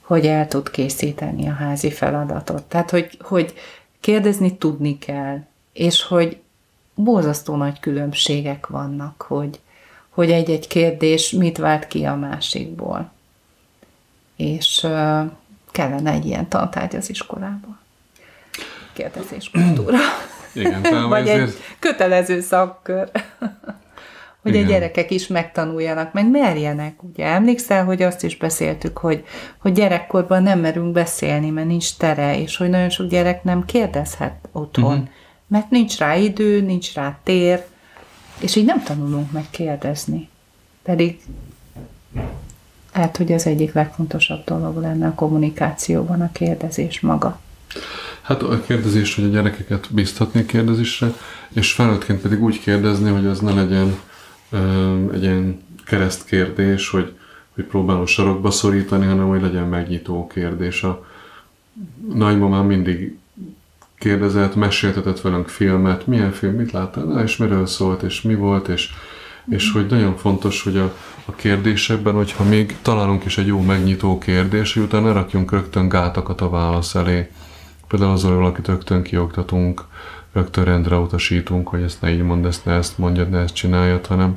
hogy 0.00 0.26
el 0.26 0.48
tud 0.48 0.70
készíteni 0.70 1.48
a 1.48 1.52
házi 1.52 1.90
feladatot. 1.90 2.62
Tehát, 2.62 2.90
hogy, 2.90 3.18
hogy 3.20 3.54
kérdezni 4.00 4.56
tudni 4.56 4.98
kell, 4.98 5.38
és 5.72 6.02
hogy 6.02 6.40
borzasztó 6.94 7.56
nagy 7.56 7.80
különbségek 7.80 8.66
vannak, 8.66 9.22
hogy, 9.22 9.60
hogy 10.08 10.30
egy-egy 10.30 10.66
kérdés 10.66 11.30
mit 11.30 11.58
vált 11.58 11.86
ki 11.86 12.04
a 12.04 12.14
másikból. 12.14 13.12
És 14.36 14.82
uh, 14.82 15.30
kellene 15.70 16.10
egy 16.10 16.26
ilyen 16.26 16.48
tantárgy 16.48 16.96
az 16.96 17.10
iskolában. 17.10 17.78
Kérdezéskultúra. 18.92 19.98
Igen, 20.54 21.08
Vagy 21.08 21.28
ezért... 21.28 21.48
egy 21.48 21.56
kötelező 21.78 22.40
szakkör. 22.40 23.10
hogy 24.42 24.54
Igen. 24.54 24.64
a 24.64 24.68
gyerekek 24.68 25.10
is 25.10 25.26
megtanuljanak, 25.26 26.12
meg 26.12 26.30
merjenek. 26.30 27.02
Ugye 27.02 27.26
emlékszel, 27.26 27.84
hogy 27.84 28.02
azt 28.02 28.24
is 28.24 28.36
beszéltük, 28.36 28.98
hogy, 28.98 29.24
hogy 29.58 29.72
gyerekkorban 29.72 30.42
nem 30.42 30.60
merünk 30.60 30.92
beszélni, 30.92 31.50
mert 31.50 31.66
nincs 31.66 31.96
tere, 31.96 32.38
és 32.38 32.56
hogy 32.56 32.68
nagyon 32.68 32.90
sok 32.90 33.08
gyerek 33.08 33.44
nem 33.44 33.64
kérdezhet 33.64 34.48
otthon. 34.52 34.92
Uh-huh 34.92 35.08
mert 35.52 35.70
nincs 35.70 35.98
rá 35.98 36.16
idő, 36.16 36.60
nincs 36.60 36.94
rá 36.94 37.18
tér, 37.22 37.64
és 38.38 38.56
így 38.56 38.64
nem 38.64 38.82
tanulunk 38.82 39.32
meg 39.32 39.46
kérdezni. 39.50 40.28
Pedig 40.82 41.20
lehet, 42.94 43.16
hogy 43.16 43.32
az 43.32 43.46
egyik 43.46 43.72
legfontosabb 43.72 44.44
dolog 44.44 44.80
lenne 44.80 45.06
a 45.06 45.14
kommunikációban 45.14 46.20
a 46.20 46.32
kérdezés 46.32 47.00
maga. 47.00 47.40
Hát 48.22 48.42
a 48.42 48.60
kérdezés, 48.60 49.14
hogy 49.14 49.24
a 49.24 49.28
gyerekeket 49.28 49.88
biztatni 49.90 50.46
kérdezésre, 50.46 51.12
és 51.52 51.72
felnőttként 51.72 52.20
pedig 52.20 52.42
úgy 52.42 52.60
kérdezni, 52.60 53.10
hogy 53.10 53.26
az 53.26 53.40
ne 53.40 53.52
legyen 53.52 53.98
ö, 54.50 55.12
egy 55.12 55.22
ilyen 55.22 55.62
keresztkérdés, 55.84 56.88
hogy, 56.88 57.16
hogy 57.54 57.64
próbálom 57.64 58.06
sarokba 58.06 58.50
szorítani, 58.50 59.06
hanem 59.06 59.28
hogy 59.28 59.42
legyen 59.42 59.68
megnyitó 59.68 60.26
kérdés. 60.26 60.82
A 60.82 61.06
nagymamám 62.14 62.66
mindig 62.66 63.16
kérdezett, 64.02 64.54
meséltetett 64.54 65.20
velünk 65.20 65.48
filmet, 65.48 66.06
milyen 66.06 66.32
film, 66.32 66.54
mit 66.54 66.72
láttál, 66.72 67.04
na, 67.04 67.22
és 67.22 67.36
miről 67.36 67.66
szólt, 67.66 68.02
és 68.02 68.22
mi 68.22 68.34
volt, 68.34 68.68
és, 68.68 68.90
és 69.48 69.72
hogy 69.72 69.86
nagyon 69.86 70.16
fontos, 70.16 70.62
hogy 70.62 70.76
a, 70.76 70.94
a 71.24 71.32
kérdésekben, 71.32 72.14
hogyha 72.14 72.44
még 72.44 72.76
találunk 72.82 73.24
is 73.24 73.38
egy 73.38 73.46
jó 73.46 73.60
megnyitó 73.60 74.18
kérdés, 74.18 74.74
hogy 74.74 74.82
utána 74.82 75.06
ne 75.06 75.12
rakjunk 75.12 75.52
rögtön 75.52 75.88
gátakat 75.88 76.40
a 76.40 76.50
válasz 76.50 76.94
elé. 76.94 77.30
Például 77.88 78.12
azon 78.12 78.36
valakit 78.36 78.68
rögtön 78.68 79.02
kioktatunk, 79.02 79.84
rögtön 80.32 80.64
rendre 80.64 80.96
utasítunk, 80.96 81.68
hogy 81.68 81.82
ezt 81.82 82.00
ne 82.00 82.12
így 82.12 82.22
mondd, 82.22 82.46
ezt 82.46 82.64
ne 82.64 82.72
ezt 82.72 82.98
mondjad, 82.98 83.30
ne 83.30 83.38
ezt 83.38 83.54
csináljad, 83.54 84.06
hanem 84.06 84.32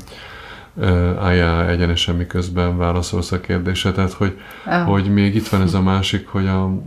álljál 1.19 1.69
egyenesen, 1.69 2.15
miközben 2.15 2.77
válaszolsz 2.77 3.31
a 3.31 3.39
kérdésre. 3.39 3.91
Tehát, 3.91 4.13
hogy, 4.13 4.39
ah. 4.65 4.87
hogy 4.87 5.13
még 5.13 5.35
itt 5.35 5.47
van 5.47 5.61
ez 5.61 5.73
a 5.73 5.81
másik, 5.81 6.27
hogy 6.27 6.47
a, 6.47 6.81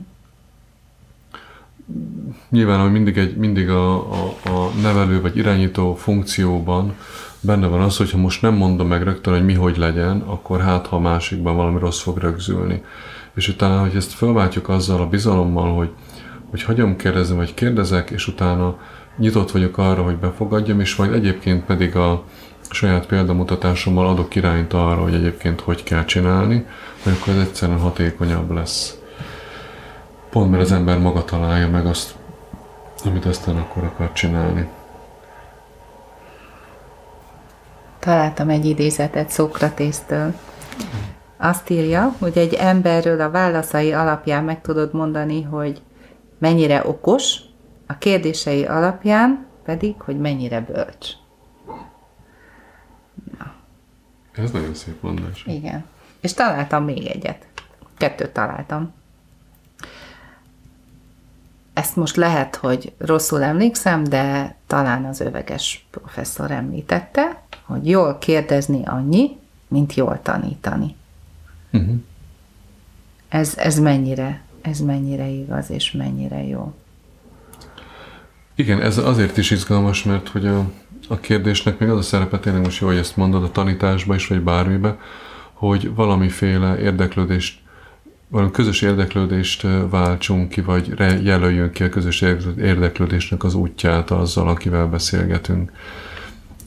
nyilván, 2.50 2.80
hogy 2.80 2.92
mindig, 2.92 3.18
egy, 3.18 3.36
mindig 3.36 3.70
a, 3.70 3.94
a, 3.96 4.34
a 4.44 4.70
nevelő 4.82 5.20
vagy 5.20 5.36
irányító 5.36 5.94
funkcióban 5.94 6.94
benne 7.40 7.66
van 7.66 7.80
az, 7.80 7.96
hogyha 7.96 8.18
most 8.18 8.42
nem 8.42 8.54
mondom 8.54 8.88
meg 8.88 9.02
rögtön, 9.02 9.34
hogy 9.34 9.44
mi 9.44 9.54
hogy 9.54 9.76
legyen, 9.76 10.20
akkor 10.26 10.60
hát, 10.60 10.86
ha 10.86 10.96
a 10.96 11.00
másikban 11.00 11.56
valami 11.56 11.78
rossz 11.78 12.00
fog 12.00 12.18
rögzülni. 12.18 12.82
És 13.34 13.48
utána, 13.48 13.80
hogy 13.80 13.96
ezt 13.96 14.12
felváltjuk 14.12 14.68
azzal 14.68 15.00
a 15.00 15.08
bizalommal, 15.08 15.74
hogy, 15.74 15.90
hogy 16.50 16.62
hagyom 16.62 16.96
kérdezni, 16.96 17.36
vagy 17.36 17.54
kérdezek, 17.54 18.10
és 18.10 18.28
utána 18.28 18.78
nyitott 19.18 19.50
vagyok 19.50 19.78
arra, 19.78 20.02
hogy 20.02 20.16
befogadjam, 20.16 20.80
és 20.80 20.96
majd 20.96 21.12
egyébként 21.12 21.64
pedig 21.64 21.96
a 21.96 22.24
saját 22.70 23.06
példamutatásommal 23.06 24.06
adok 24.06 24.34
irányt 24.34 24.72
arra, 24.72 25.02
hogy 25.02 25.14
egyébként 25.14 25.60
hogy 25.60 25.82
kell 25.82 26.04
csinálni, 26.04 26.66
hogy 27.02 27.12
akkor 27.20 27.32
ez 27.32 27.40
egyszerűen 27.40 27.78
hatékonyabb 27.78 28.50
lesz. 28.50 28.98
Pont 30.30 30.50
mert 30.50 30.62
az 30.62 30.72
ember 30.72 30.98
maga 30.98 31.24
találja 31.24 31.68
meg 31.68 31.86
azt, 31.86 32.14
amit 33.04 33.24
aztán 33.24 33.56
akkor 33.56 33.84
akar 33.84 34.12
csinálni. 34.12 34.68
Találtam 37.98 38.48
egy 38.48 38.64
idézetet 38.64 39.30
Szokratésztől. 39.30 40.34
Azt 41.36 41.70
írja, 41.70 42.14
hogy 42.18 42.38
egy 42.38 42.54
emberről 42.54 43.20
a 43.20 43.30
válaszai 43.30 43.92
alapján 43.92 44.44
meg 44.44 44.60
tudod 44.60 44.94
mondani, 44.94 45.42
hogy 45.42 45.82
mennyire 46.38 46.82
okos, 46.86 47.36
a 47.86 47.98
kérdései 47.98 48.64
alapján 48.64 49.46
pedig, 49.64 50.00
hogy 50.00 50.18
mennyire 50.18 50.60
bölcs. 50.60 51.08
Ez 54.32 54.50
nagyon 54.50 54.74
szép 54.74 55.02
mondás. 55.02 55.44
Igen. 55.46 55.84
És 56.20 56.32
találtam 56.32 56.84
még 56.84 57.06
egyet. 57.06 57.46
Kettőt 57.96 58.30
találtam. 58.30 58.94
Ezt 61.78 61.96
most 61.96 62.16
lehet, 62.16 62.56
hogy 62.56 62.92
rosszul 62.98 63.42
emlékszem, 63.42 64.04
de 64.04 64.56
talán 64.66 65.04
az 65.04 65.20
öveges 65.20 65.86
professzor 65.90 66.50
említette, 66.50 67.42
hogy 67.62 67.88
jól 67.88 68.18
kérdezni 68.18 68.82
annyi, 68.84 69.36
mint 69.68 69.94
jól 69.94 70.20
tanítani. 70.22 70.94
Uh-huh. 71.72 71.94
Ez, 73.28 73.56
ez 73.56 73.78
mennyire, 73.78 74.42
ez 74.60 74.78
mennyire 74.80 75.26
igaz, 75.26 75.70
és 75.70 75.92
mennyire 75.92 76.44
jó. 76.44 76.74
Igen, 78.54 78.80
ez 78.80 78.98
azért 78.98 79.36
is 79.36 79.50
izgalmas, 79.50 80.02
mert 80.02 80.28
hogy 80.28 80.46
a, 80.46 80.70
a 81.08 81.16
kérdésnek 81.16 81.78
még 81.78 81.88
az 81.88 81.98
a 81.98 82.02
szerepe, 82.02 82.38
tényleg 82.38 82.62
most 82.62 82.80
jó, 82.80 82.86
hogy 82.86 82.96
ezt 82.96 83.16
mondod 83.16 83.42
a 83.42 83.50
tanításba 83.50 84.14
is, 84.14 84.26
vagy 84.26 84.40
bármibe, 84.40 84.98
hogy 85.52 85.94
valamiféle 85.94 86.78
érdeklődést, 86.78 87.60
valami 88.28 88.50
közös 88.50 88.82
érdeklődést 88.82 89.66
váltsunk 89.90 90.48
ki, 90.48 90.60
vagy 90.60 90.94
jelöljünk 91.22 91.72
ki 91.72 91.82
a 91.82 91.88
közös 91.88 92.24
érdeklődésnek 92.56 93.44
az 93.44 93.54
útját 93.54 94.10
azzal, 94.10 94.48
akivel 94.48 94.86
beszélgetünk, 94.86 95.72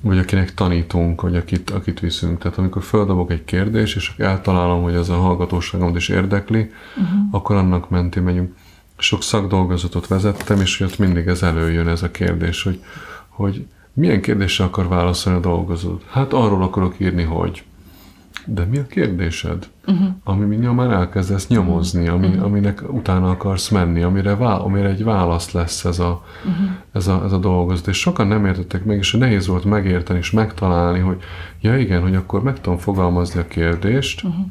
vagy 0.02 0.17
akinek 0.17 0.54
tanítunk, 0.54 1.21
vagy 1.21 1.36
akit, 1.36 1.69
akit 1.69 2.00
viszünk. 2.00 2.38
Tehát 2.41 2.58
amikor 2.58 2.84
földobok 2.84 3.32
egy 3.32 3.43
kérdést, 3.43 3.95
és 3.95 4.12
eltalálom, 4.17 4.84
hogy 4.84 4.95
az 4.95 5.10
a 5.10 5.15
hallgatóságomat 5.15 5.95
is 5.95 6.10
érdekli, 6.10 6.71
uh-huh. 6.97 7.19
akkor 7.32 7.56
annak 7.56 7.89
mentén 7.89 8.24
megyünk. 8.24 8.56
Sok 8.97 9.24
szakdolgozatot 9.24 10.08
vezettem, 10.08 10.62
és 10.62 10.80
ott 10.80 10.97
mindig 10.97 11.28
ez 11.28 11.43
előjön 11.43 11.88
ez 11.88 12.04
a 12.04 12.12
kérdés, 12.12 12.63
hogy, 12.63 12.84
hogy 13.28 13.65
milyen 13.93 14.21
kérdésre 14.21 14.63
akar 14.63 14.88
válaszolni 14.88 15.38
a 15.39 15.41
dolgozót? 15.41 16.06
Hát 16.10 16.34
arról 16.34 16.63
akarok 16.63 16.95
írni, 17.00 17.24
hogy. 17.24 17.63
De 18.46 18.65
mi 18.65 18.78
a 18.78 18.86
kérdésed? 18.88 19.70
Uh-huh. 19.88 20.08
Ami 20.24 20.56
nyomán 20.56 20.91
elkezdesz 20.91 21.48
nyomozni, 21.48 22.08
ami, 22.08 22.28
uh-huh. 22.28 22.44
aminek 22.44 22.84
utána 22.94 23.30
akarsz 23.30 23.70
menni, 23.70 24.02
amire, 24.02 24.36
vá, 24.36 24.54
amire 24.54 24.89
egy 24.89 25.04
válasz 25.04 25.52
lesz 25.52 25.86
ez 25.86 26.00
a, 26.00 26.24
uh-huh. 26.46 26.70
ez, 26.91 27.08
a, 27.08 27.24
ez 27.24 27.32
a 27.32 27.38
dolgozat. 27.38 27.88
És 27.88 28.00
sokan 28.00 28.28
nem 28.28 28.46
értettek 28.46 28.86
meg, 28.86 28.98
és 28.98 29.12
nehéz 29.12 29.48
volt 29.48 29.65
megérteni 29.65 30.20
és 30.20 30.32
megtalálni, 30.32 31.00
hogy 31.00 31.17
ja 31.62 31.78
igen, 31.78 32.02
hogy 32.02 32.15
akkor 32.15 32.44
meg 32.44 32.62
tudom 32.62 32.78
fogalmazni 32.78 33.39
a 33.39 33.48
kérdést, 33.48 34.24
uh-huh. 34.24 34.46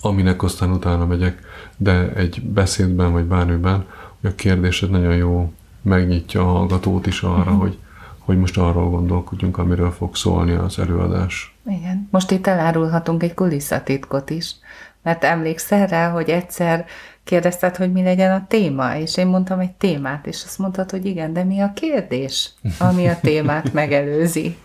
aminek 0.00 0.42
aztán 0.42 0.70
utána 0.70 1.06
megyek, 1.06 1.40
de 1.76 2.12
egy 2.12 2.42
beszédben 2.42 3.12
vagy 3.12 3.24
bármiben, 3.24 3.84
hogy 4.20 4.30
a 4.30 4.34
kérdésed 4.34 4.90
nagyon 4.90 5.16
jó 5.16 5.52
megnyitja 5.82 6.40
a 6.40 6.52
hallgatót 6.52 7.06
is 7.06 7.22
arra, 7.22 7.38
uh-huh. 7.38 7.60
hogy 7.60 7.78
hogy 8.26 8.38
most 8.38 8.58
arról 8.58 8.90
gondolkodjunk, 8.90 9.58
amiről 9.58 9.90
fog 9.90 10.16
szólni 10.16 10.52
az 10.52 10.78
előadás. 10.78 11.56
Igen. 11.66 12.08
Most 12.10 12.30
itt 12.30 12.46
elárulhatunk 12.46 13.22
egy 13.22 13.34
kulisszatitkot 13.34 14.30
is, 14.30 14.54
mert 15.02 15.24
emlékszel 15.24 15.86
rá, 15.86 16.10
hogy 16.10 16.28
egyszer 16.28 16.84
kérdezted, 17.24 17.76
hogy 17.76 17.92
mi 17.92 18.02
legyen 18.02 18.32
a 18.32 18.46
téma, 18.48 18.96
és 18.96 19.16
én 19.16 19.26
mondtam 19.26 19.58
egy 19.58 19.72
témát, 19.72 20.26
és 20.26 20.42
azt 20.44 20.58
mondtad, 20.58 20.90
hogy 20.90 21.06
igen, 21.06 21.32
de 21.32 21.44
mi 21.44 21.60
a 21.60 21.72
kérdés, 21.74 22.52
ami 22.78 23.06
a 23.06 23.18
témát 23.20 23.72
megelőzi. 23.72 24.56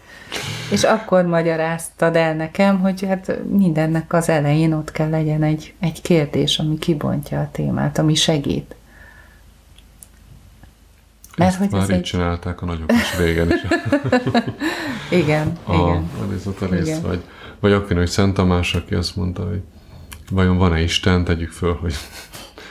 És 0.72 0.84
akkor 0.84 1.26
magyaráztad 1.26 2.16
el 2.16 2.36
nekem, 2.36 2.80
hogy 2.80 3.06
hát 3.06 3.40
mindennek 3.50 4.14
az 4.14 4.30
elején 4.30 4.74
ott 4.74 4.92
kell 4.92 5.10
legyen 5.10 5.44
egy, 5.44 5.74
egy 5.80 6.02
kérdés, 6.02 6.60
ami 6.60 6.78
kibontja 6.78 7.40
a 7.40 7.50
témát, 7.52 7.98
ami 7.98 8.16
segít. 8.16 8.76
Mert 11.42 11.56
hogy 11.56 11.72
már 11.72 11.90
így 11.90 11.96
egy... 11.96 12.02
csinálták 12.02 12.62
a 12.62 12.66
nagyok 12.66 12.92
is 12.92 13.18
régen 13.18 13.52
is. 13.52 13.62
igen, 15.22 15.58
a, 15.64 15.74
igen. 15.74 16.10
Arisztotelész, 16.28 16.88
igen. 16.88 17.02
vagy, 17.02 17.24
vagy 17.60 17.72
akkor, 17.72 17.98
hogy 17.98 18.08
Szent 18.08 18.34
Tamás, 18.34 18.76
aki 18.76 18.96
azt 18.96 19.16
mondta, 19.16 19.48
hogy 19.48 19.62
vajon 20.32 20.58
van-e 20.58 20.82
Isten, 20.82 21.24
tegyük 21.24 21.52
föl, 21.52 21.78
hogy, 21.82 21.94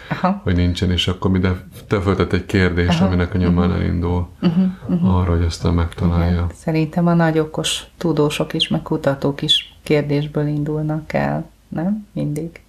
Aha. 0.09 0.41
hogy 0.43 0.57
nincsen, 0.57 0.91
és 0.91 1.09
akkor 1.09 1.31
de 1.31 1.53
te 1.87 2.01
föltett 2.01 2.33
egy 2.33 2.47
kérdés, 2.47 2.89
Aha. 2.89 3.07
aminek 3.07 3.35
a 3.35 3.39
nyomán 3.39 3.69
uh-huh. 3.69 3.85
elindul 3.85 4.29
uh-huh. 4.43 4.65
Uh-huh. 4.89 5.17
arra, 5.17 5.31
hogy 5.31 5.45
aztán 5.45 5.75
megtalálja. 5.75 6.33
Igen. 6.33 6.47
Szerintem 6.55 7.07
a 7.07 7.15
nagy 7.15 7.39
okos 7.39 7.85
tudósok 7.97 8.53
is, 8.53 8.69
meg 8.69 8.83
kutatók 8.83 9.43
is 9.43 9.75
kérdésből 9.83 10.47
indulnak 10.47 11.13
el, 11.13 11.51
nem? 11.69 12.07
Mindig. 12.13 12.61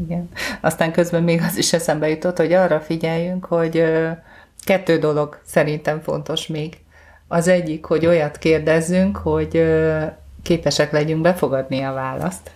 Igen. 0.00 0.28
Aztán 0.60 0.92
közben 0.92 1.22
még 1.22 1.42
az 1.42 1.56
is 1.56 1.72
eszembe 1.72 2.08
jutott, 2.08 2.36
hogy 2.36 2.52
arra 2.52 2.80
figyeljünk, 2.80 3.44
hogy 3.44 3.84
Kettő 4.68 4.98
dolog 4.98 5.40
szerintem 5.44 6.00
fontos 6.00 6.46
még. 6.46 6.76
Az 7.28 7.48
egyik, 7.48 7.84
hogy 7.84 8.06
olyat 8.06 8.38
kérdezzünk, 8.38 9.16
hogy 9.16 9.64
képesek 10.42 10.92
legyünk 10.92 11.20
befogadni 11.20 11.82
a 11.82 11.92
választ. 11.92 12.50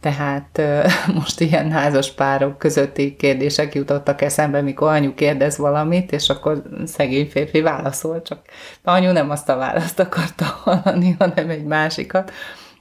Tehát 0.00 0.62
most 1.18 1.40
ilyen 1.40 1.70
házas 1.70 2.12
párok 2.12 2.58
közötti 2.58 3.16
kérdések 3.16 3.74
jutottak 3.74 4.22
eszembe, 4.22 4.60
mikor 4.60 4.88
anyu 4.88 5.14
kérdez 5.14 5.56
valamit, 5.56 6.12
és 6.12 6.28
akkor 6.28 6.62
szegény 6.84 7.28
férfi 7.30 7.60
válaszol, 7.60 8.22
csak 8.22 8.38
anyu 8.84 9.12
nem 9.12 9.30
azt 9.30 9.48
a 9.48 9.56
választ 9.56 9.98
akarta 9.98 10.44
hallani, 10.44 11.14
hanem 11.18 11.50
egy 11.50 11.64
másikat. 11.64 12.32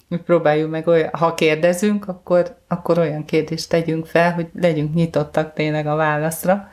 Mi 0.08 0.18
próbáljuk 0.18 0.70
meg, 0.70 0.88
olyan, 0.88 1.10
ha 1.14 1.34
kérdezünk, 1.34 2.08
akkor, 2.08 2.58
akkor 2.68 2.98
olyan 2.98 3.26
kérdést 3.26 3.70
tegyünk 3.70 4.06
fel, 4.06 4.34
hogy 4.34 4.48
legyünk 4.62 4.94
nyitottak 4.94 5.54
tényleg 5.54 5.88
a 5.88 5.96
válaszra 5.96 6.70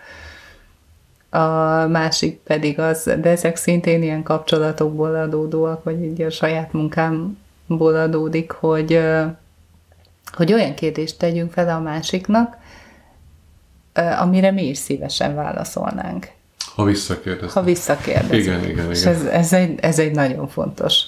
a 1.31 1.87
másik 1.87 2.39
pedig 2.39 2.79
az, 2.79 3.03
de 3.21 3.31
ezek 3.31 3.57
szintén 3.57 4.03
ilyen 4.03 4.23
kapcsolatokból 4.23 5.15
adódóak, 5.15 5.85
vagy 5.85 6.03
így 6.03 6.23
a 6.23 6.31
saját 6.31 6.73
munkámból 6.73 7.95
adódik, 7.95 8.51
hogy, 8.51 9.01
hogy 10.33 10.53
olyan 10.53 10.75
kérdést 10.75 11.19
tegyünk 11.19 11.53
fel 11.53 11.69
a 11.69 11.81
másiknak, 11.81 12.57
amire 14.19 14.51
mi 14.51 14.69
is 14.69 14.79
szívesen 14.79 15.35
válaszolnánk. 15.35 16.27
Ha 16.75 16.85
visszakérdez. 16.85 17.53
Ha 17.53 17.63
visszakérdez. 17.63 18.39
Igen, 18.39 18.59
igen, 18.59 18.71
igen. 18.71 18.91
És 18.91 19.05
ez, 19.05 19.25
ez, 19.25 19.53
egy, 19.53 19.79
ez 19.81 19.99
egy 19.99 20.13
nagyon 20.13 20.49
fontos 20.49 21.03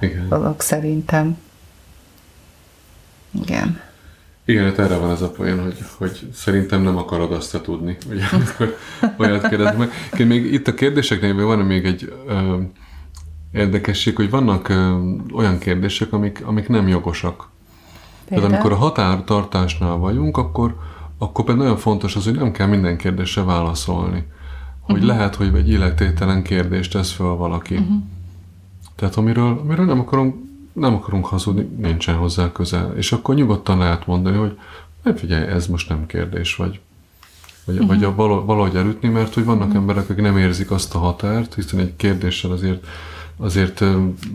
igen. 0.00 0.28
dolog 0.28 0.60
szerintem. 0.60 1.38
Igen. 3.42 3.80
Igen, 4.48 4.64
hát 4.64 4.78
erre 4.78 4.96
van 4.96 5.10
ez 5.10 5.22
a 5.22 5.30
poén, 5.30 5.62
hogy, 5.62 5.76
hogy 5.98 6.28
szerintem 6.32 6.82
nem 6.82 6.96
akarod 6.96 7.32
azt 7.32 7.60
tudni, 7.62 7.96
ugye, 8.10 8.24
amikor 8.32 8.76
olyat 9.18 9.48
kérdez 9.48 9.76
meg. 9.76 9.90
Még 10.26 10.52
itt 10.52 10.68
a 10.68 10.74
kérdéseknél 10.74 11.46
van 11.46 11.58
még 11.58 11.84
egy 11.84 12.12
ö, 12.26 12.60
érdekesség, 13.52 14.16
hogy 14.16 14.30
vannak 14.30 14.68
ö, 14.68 14.98
olyan 15.34 15.58
kérdések, 15.58 16.12
amik, 16.12 16.42
amik 16.44 16.68
nem 16.68 16.88
jogosak. 16.88 17.48
Például? 18.28 18.48
Tehát 18.48 18.64
amikor 18.64 18.78
a 18.78 18.82
határtartásnál 18.84 19.96
vagyunk, 19.96 20.36
akkor, 20.36 20.76
akkor 21.18 21.44
például 21.44 21.66
nagyon 21.66 21.80
fontos 21.80 22.16
az, 22.16 22.24
hogy 22.24 22.36
nem 22.36 22.52
kell 22.52 22.66
minden 22.66 22.96
kérdésre 22.96 23.42
válaszolni. 23.42 24.26
Hogy 24.80 24.94
uh-huh. 24.94 25.10
lehet, 25.10 25.34
hogy 25.34 25.54
egy 25.54 25.68
illetételen 25.68 26.42
kérdést 26.42 26.92
tesz 26.92 27.12
fel 27.12 27.26
valaki. 27.26 27.74
Uh-huh. 27.74 27.96
Tehát 28.96 29.14
amiről, 29.14 29.60
amiről 29.64 29.84
nem 29.84 30.00
akarom 30.00 30.45
nem 30.78 30.94
akarunk 30.94 31.26
hazudni, 31.26 31.68
nincsen 31.76 32.14
hozzá 32.14 32.52
közel. 32.52 32.92
És 32.96 33.12
akkor 33.12 33.34
nyugodtan 33.34 33.78
lehet 33.78 34.06
mondani, 34.06 34.36
hogy 34.36 34.58
nem 35.02 35.16
figyelj, 35.16 35.46
ez 35.46 35.66
most 35.66 35.88
nem 35.88 36.06
kérdés, 36.06 36.56
vagy, 36.56 36.80
vagy, 37.64 37.74
uh-huh. 37.74 37.88
vagy 37.88 38.04
a 38.04 38.14
valahogy 38.14 38.76
elütni, 38.76 39.08
mert 39.08 39.34
hogy 39.34 39.44
vannak 39.44 39.62
uh-huh. 39.62 39.80
emberek, 39.80 40.10
akik 40.10 40.22
nem 40.22 40.38
érzik 40.38 40.70
azt 40.70 40.94
a 40.94 40.98
határt, 40.98 41.54
hiszen 41.54 41.80
egy 41.80 41.96
kérdéssel 41.96 42.50
azért 42.50 42.86
azért 43.36 43.84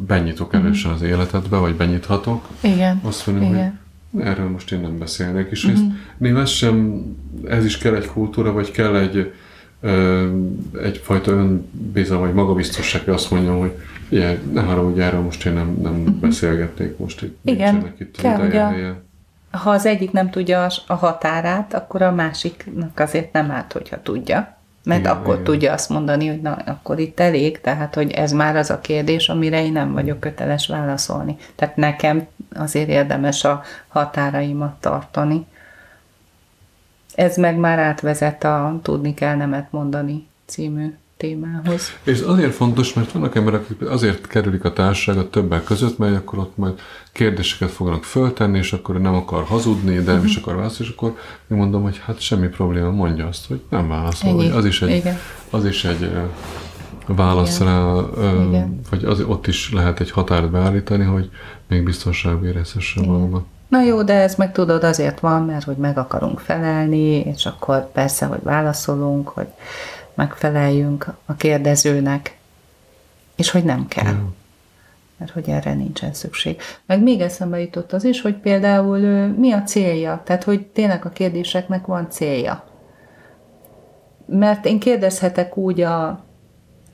benyitok 0.07 0.51
mhm. 0.51 0.65
elősen 0.65 0.91
uh-huh. 0.91 1.05
az 1.05 1.11
életedbe, 1.11 1.57
vagy 1.57 1.75
benyithatok. 1.75 2.47
Igen. 2.61 2.99
Azt 3.03 3.27
mondom, 3.27 3.45
Igen. 3.45 3.79
hogy 4.11 4.21
erről 4.21 4.49
most 4.49 4.71
én 4.71 4.79
nem 4.79 4.97
beszélnek, 4.97 5.51
és 5.51 5.63
uh-huh. 5.63 5.79
ezt, 5.79 5.91
néha 6.17 6.39
ez 6.39 6.49
sem, 6.49 7.03
ez 7.47 7.65
is 7.65 7.77
kell 7.77 7.95
egy 7.95 8.05
kultúra, 8.05 8.51
vagy 8.51 8.71
kell 8.71 8.95
egy, 8.95 9.33
egyfajta 10.83 11.31
önbizalom, 11.31 12.23
vagy 12.23 12.33
magabiztosság, 12.33 13.03
hogy 13.03 13.13
azt 13.13 13.31
mondjam, 13.31 13.59
hogy 13.59 13.71
ugye, 14.11 14.37
ne 14.53 14.61
haragudj 14.61 15.01
erről, 15.01 15.21
most 15.21 15.45
én 15.45 15.53
nem, 15.53 15.77
nem 15.81 15.99
uh-huh. 15.99 16.15
beszélgetnék 16.15 16.97
most 16.97 17.21
itt. 17.21 17.37
Igen, 17.43 17.93
itt 17.97 18.17
kell, 18.17 18.37
hogy 18.37 18.55
a, 18.55 18.73
ha 19.51 19.69
az 19.69 19.85
egyik 19.85 20.11
nem 20.11 20.29
tudja 20.29 20.67
a 20.87 20.93
határát, 20.93 21.73
akkor 21.73 22.01
a 22.01 22.11
másiknak 22.11 22.99
azért 22.99 23.33
nem 23.33 23.51
árt, 23.51 23.71
hogyha 23.71 24.01
tudja. 24.01 24.59
Mert 24.83 24.99
igen, 24.99 25.11
akkor 25.11 25.33
igen. 25.33 25.43
tudja 25.43 25.73
azt 25.73 25.89
mondani, 25.89 26.27
hogy 26.27 26.41
na, 26.41 26.53
akkor 26.53 26.99
itt 26.99 27.19
elég, 27.19 27.61
tehát 27.61 27.95
hogy 27.95 28.11
ez 28.11 28.31
már 28.31 28.55
az 28.55 28.69
a 28.69 28.79
kérdés, 28.79 29.29
amire 29.29 29.63
én 29.63 29.71
nem 29.71 29.93
vagyok 29.93 30.19
köteles 30.19 30.67
válaszolni. 30.67 31.35
Tehát 31.55 31.75
nekem 31.75 32.27
azért 32.55 32.89
érdemes 32.89 33.43
a 33.43 33.63
határaimat 33.87 34.73
tartani. 34.79 35.45
Ez 37.15 37.37
meg 37.37 37.55
már 37.55 37.79
átvezet 37.79 38.43
a 38.43 38.79
Tudni 38.81 39.13
kell 39.13 39.35
nemet 39.35 39.71
mondani 39.71 40.27
című 40.45 40.93
témához. 41.21 41.91
És 42.03 42.19
azért 42.19 42.53
fontos, 42.53 42.93
mert 42.93 43.11
vannak 43.11 43.35
emberek, 43.35 43.61
akik 43.61 43.89
azért 43.89 44.27
kerülik 44.27 44.63
a 44.63 44.73
társaságot 44.73 45.31
többek 45.31 45.63
között, 45.63 45.97
mert 45.97 46.15
akkor 46.15 46.39
ott 46.39 46.57
majd 46.57 46.79
kérdéseket 47.11 47.69
fognak 47.69 48.03
föltenni, 48.03 48.57
és 48.57 48.73
akkor 48.73 49.01
nem 49.01 49.13
akar 49.13 49.43
hazudni, 49.43 49.95
de 49.95 50.01
nem 50.01 50.13
uh-huh. 50.13 50.29
is 50.29 50.35
akar 50.35 50.55
válaszolni, 50.55 50.91
és 50.91 50.97
akkor 50.97 51.17
én 51.51 51.57
mondom, 51.57 51.81
hogy 51.81 52.01
hát 52.05 52.19
semmi 52.19 52.47
probléma, 52.47 52.89
mondja 52.89 53.27
azt, 53.27 53.47
hogy 53.47 53.61
nem 53.69 53.87
válaszol. 53.87 54.29
Ennyi. 54.29 54.49
Az 54.49 54.65
is 54.65 54.81
egy, 54.81 54.89
Igen. 54.95 55.17
az 55.49 55.65
is 55.65 55.85
egy 55.85 56.11
válasz 57.07 57.59
Igen. 57.59 57.73
rá, 57.73 57.93
ö, 58.15 58.47
Igen. 58.47 58.79
vagy 58.89 59.03
az, 59.03 59.21
ott 59.21 59.47
is 59.47 59.73
lehet 59.73 59.99
egy 59.99 60.11
határt 60.11 60.51
beállítani, 60.51 61.03
hogy 61.03 61.29
még 61.67 61.83
biztonságban 61.83 62.47
érezhesse 62.47 63.01
magát. 63.01 63.41
Na 63.67 63.81
jó, 63.81 64.03
de 64.03 64.13
ez 64.13 64.35
meg 64.35 64.51
tudod 64.51 64.83
azért 64.83 65.19
van, 65.19 65.45
mert 65.45 65.63
hogy 65.63 65.75
meg 65.75 65.97
akarunk 65.97 66.39
felelni, 66.39 67.19
és 67.19 67.45
akkor 67.45 67.91
persze, 67.91 68.25
hogy 68.25 68.39
válaszolunk, 68.43 69.27
hogy 69.27 69.47
megfeleljünk 70.13 71.07
a 71.25 71.35
kérdezőnek, 71.35 72.37
és 73.35 73.49
hogy 73.49 73.63
nem 73.63 73.87
kell. 73.87 74.05
Ja. 74.05 74.33
Mert 75.17 75.31
hogy 75.31 75.49
erre 75.49 75.73
nincsen 75.73 76.13
szükség. 76.13 76.61
Meg 76.85 77.01
még 77.01 77.21
eszembe 77.21 77.59
jutott 77.59 77.93
az 77.93 78.03
is, 78.03 78.21
hogy 78.21 78.35
például 78.35 79.27
mi 79.27 79.51
a 79.51 79.63
célja, 79.63 80.21
tehát 80.25 80.43
hogy 80.43 80.65
tényleg 80.65 81.05
a 81.05 81.09
kérdéseknek 81.09 81.85
van 81.85 82.09
célja. 82.09 82.63
Mert 84.25 84.65
én 84.65 84.79
kérdezhetek 84.79 85.57
úgy 85.57 85.81
a, 85.81 86.07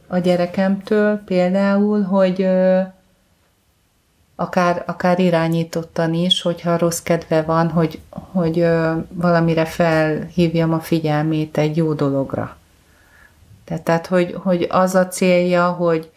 a 0.08 0.17
gyerekemtől 0.17 1.17
például, 1.25 2.01
hogy 2.01 2.47
akár, 4.39 4.84
akár 4.86 5.19
irányítottan 5.19 6.13
is, 6.13 6.41
hogyha 6.41 6.77
rossz 6.77 6.99
kedve 6.99 7.41
van, 7.41 7.69
hogy, 7.69 7.99
hogy 8.10 8.60
ö, 8.60 8.93
valamire 9.10 9.65
felhívjam 9.65 10.73
a 10.73 10.80
figyelmét 10.80 11.58
egy 11.58 11.77
jó 11.77 11.93
dologra. 11.93 12.57
Tehát, 13.67 13.84
tehát 13.84 14.08
hogy, 14.08 14.36
hogy 14.43 14.67
az 14.69 14.95
a 14.95 15.08
célja, 15.08 15.69
hogy, 15.69 16.12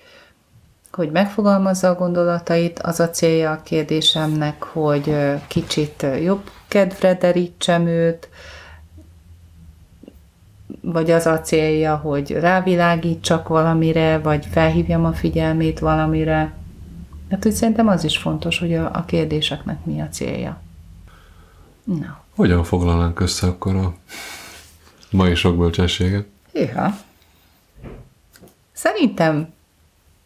hogy 0.93 1.11
megfogalmazza 1.11 1.89
a 1.89 1.95
gondolatait, 1.95 2.79
az 2.79 3.01
a 3.01 3.11
célja 3.11 3.51
a 3.51 3.63
kérdésemnek, 3.63 4.63
hogy 4.63 5.17
kicsit 5.47 6.07
jobb 6.23 6.51
kedvre 6.69 7.15
derítsem 7.15 7.87
őt, 7.87 8.29
vagy 10.81 11.11
az 11.11 11.27
a 11.27 11.41
célja, 11.41 11.97
hogy 11.97 12.31
rávilágítsak 12.31 13.49
valamire, 13.49 14.19
vagy 14.19 14.47
felhívjam 14.47 15.05
a 15.05 15.13
figyelmét 15.13 15.79
valamire. 15.79 16.53
Hát 17.31 17.47
úgy 17.47 17.53
szerintem 17.53 17.89
az 17.89 18.05
is 18.05 18.19
fontos, 18.19 18.59
hogy 18.59 18.75
a, 18.75 18.91
a 18.93 19.05
kérdéseknek 19.05 19.85
mi 19.85 20.01
a 20.01 20.09
célja. 20.09 20.61
Na, 21.85 22.23
Hogyan 22.35 22.65
foglalnánk 22.65 23.21
össze 23.21 23.47
akkor 23.47 23.77
a 23.77 23.95
mai 25.11 25.35
sok 25.35 25.57
bölcsességet? 25.57 26.27
hűha. 26.53 27.09
Szerintem 28.81 29.53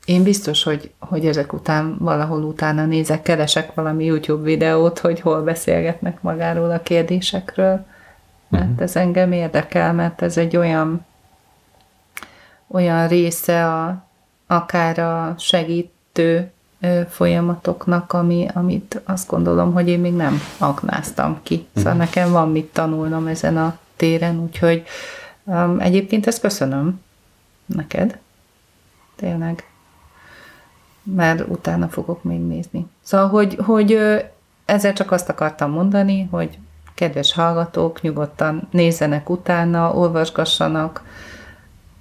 én 0.05 0.23
biztos, 0.23 0.62
hogy, 0.62 0.90
hogy 0.99 1.27
ezek 1.27 1.53
után 1.53 1.97
valahol 1.99 2.43
utána 2.43 2.85
nézek, 2.85 3.23
keresek 3.23 3.75
valami 3.75 4.05
YouTube 4.05 4.43
videót, 4.43 4.99
hogy 4.99 5.21
hol 5.21 5.43
beszélgetnek 5.43 6.23
magáról 6.23 6.71
a 6.71 6.83
kérdésekről, 6.83 7.87
mert 8.49 8.81
ez 8.81 8.97
engem 8.97 9.33
érdekel, 9.33 9.93
mert 9.93 10.23
ez 10.23 10.37
egy 10.37 10.57
olyan 10.57 11.07
olyan 12.67 13.09
része 13.09 13.67
a, 13.67 14.05
akár 14.47 14.99
a 14.99 15.35
segítő 15.38 16.51
folyamatoknak, 17.09 18.12
ami, 18.12 18.47
amit 18.53 19.01
azt 19.05 19.29
gondolom, 19.29 19.73
hogy 19.73 19.88
én 19.88 20.01
még 20.01 20.14
nem 20.14 20.40
aknáztam 20.59 21.40
ki. 21.43 21.67
Szóval 21.75 21.95
nekem 21.95 22.31
van 22.31 22.51
mit 22.51 22.73
tanulnom 22.73 23.27
ezen 23.27 23.57
a 23.57 23.79
téren, 23.97 24.40
úgyhogy 24.40 24.83
um, 25.45 25.81
egyébként 25.81 26.27
ezt 26.27 26.40
köszönöm 26.40 27.01
neked. 27.67 28.23
Tényleg. 29.16 29.68
Mert 31.03 31.48
utána 31.48 31.88
fogok 31.88 32.22
még 32.22 32.40
nézni. 32.40 32.87
Szóval, 33.03 33.29
hogy, 33.29 33.59
hogy 33.64 33.98
ezzel 34.64 34.92
csak 34.92 35.11
azt 35.11 35.29
akartam 35.29 35.70
mondani, 35.70 36.29
hogy 36.31 36.59
kedves 36.94 37.33
hallgatók, 37.33 38.00
nyugodtan 38.00 38.68
nézzenek 38.70 39.31
utána, 39.31 39.94
olvasgassanak 39.94 41.05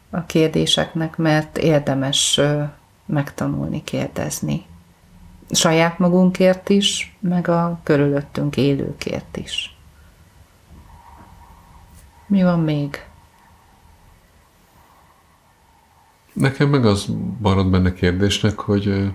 a 0.10 0.26
kérdéseknek, 0.26 1.18
mert 1.18 1.58
érdemes 1.58 2.42
megtanulni 3.06 3.84
kérdezni. 3.84 4.66
Saját 5.50 6.00
magunkért 6.00 6.70
is, 6.70 7.18
meg 7.20 7.48
a 7.48 7.80
körülöttünk 7.84 8.58
élőkért 8.58 9.38
is. 9.38 9.78
Mi 12.28 12.44
van 12.44 12.60
még? 12.60 13.06
Nekem 16.34 16.70
meg 16.70 16.86
az 16.86 17.06
marad 17.40 17.70
benne 17.70 17.94
kérdésnek, 17.94 18.60
hogy 18.60 19.12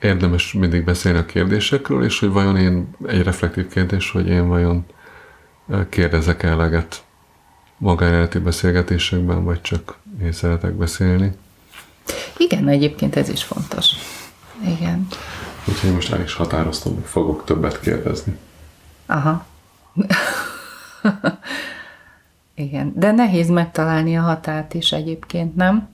érdemes 0.00 0.52
mindig 0.52 0.84
beszélni 0.84 1.18
a 1.18 1.26
kérdésekről, 1.26 2.04
és 2.04 2.18
hogy 2.18 2.30
vajon 2.30 2.56
én, 2.56 2.88
egy 3.06 3.22
reflektív 3.22 3.68
kérdés, 3.68 4.10
hogy 4.10 4.28
én 4.28 4.48
vajon 4.48 4.84
kérdezek 5.88 6.42
eleget 6.42 7.04
magánéleti 7.78 8.38
beszélgetésekben, 8.38 9.44
vagy 9.44 9.60
csak 9.60 9.98
én 10.22 10.32
szeretek 10.32 10.72
beszélni. 10.72 11.32
Igen, 12.36 12.68
egyébként 12.68 13.16
ez 13.16 13.28
is 13.28 13.44
fontos. 13.44 13.86
Igen. 14.66 15.06
Úgyhogy 15.68 15.92
most 15.92 16.12
el 16.12 16.20
is 16.22 16.34
határoztam, 16.34 16.94
hogy 16.94 17.04
fogok 17.04 17.44
többet 17.44 17.80
kérdezni. 17.80 18.38
Aha. 19.06 19.46
Igen, 22.54 22.92
de 22.96 23.12
nehéz 23.12 23.48
megtalálni 23.48 24.16
a 24.16 24.22
határt 24.22 24.74
is 24.74 24.92
egyébként, 24.92 25.56
nem? 25.56 25.88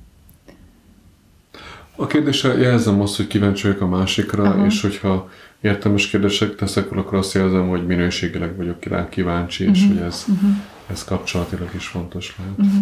A 1.97 2.07
kérdéssel 2.07 2.59
jelzem 2.59 3.01
azt, 3.01 3.17
hogy 3.17 3.27
kíváncsi 3.27 3.67
vagyok 3.67 3.83
a 3.83 3.87
másikra, 3.87 4.43
Aha. 4.45 4.65
és 4.67 4.81
hogyha 4.83 5.31
értelmes 5.61 6.07
kérdések 6.11 6.55
teszek, 6.55 6.93
akkor 6.93 7.19
azt 7.19 7.35
jelzem, 7.35 7.69
hogy 7.69 7.87
minőségileg 7.87 8.57
vagyok 8.57 8.85
rá 8.85 9.09
kíváncsi, 9.09 9.69
és 9.71 9.83
Mhm. 9.87 9.93
hogy 9.97 10.07
ez, 10.07 10.25
ez 10.91 11.05
kapcsolatilag 11.05 11.69
is 11.77 11.87
fontos 11.87 12.37
lehet. 12.39 12.73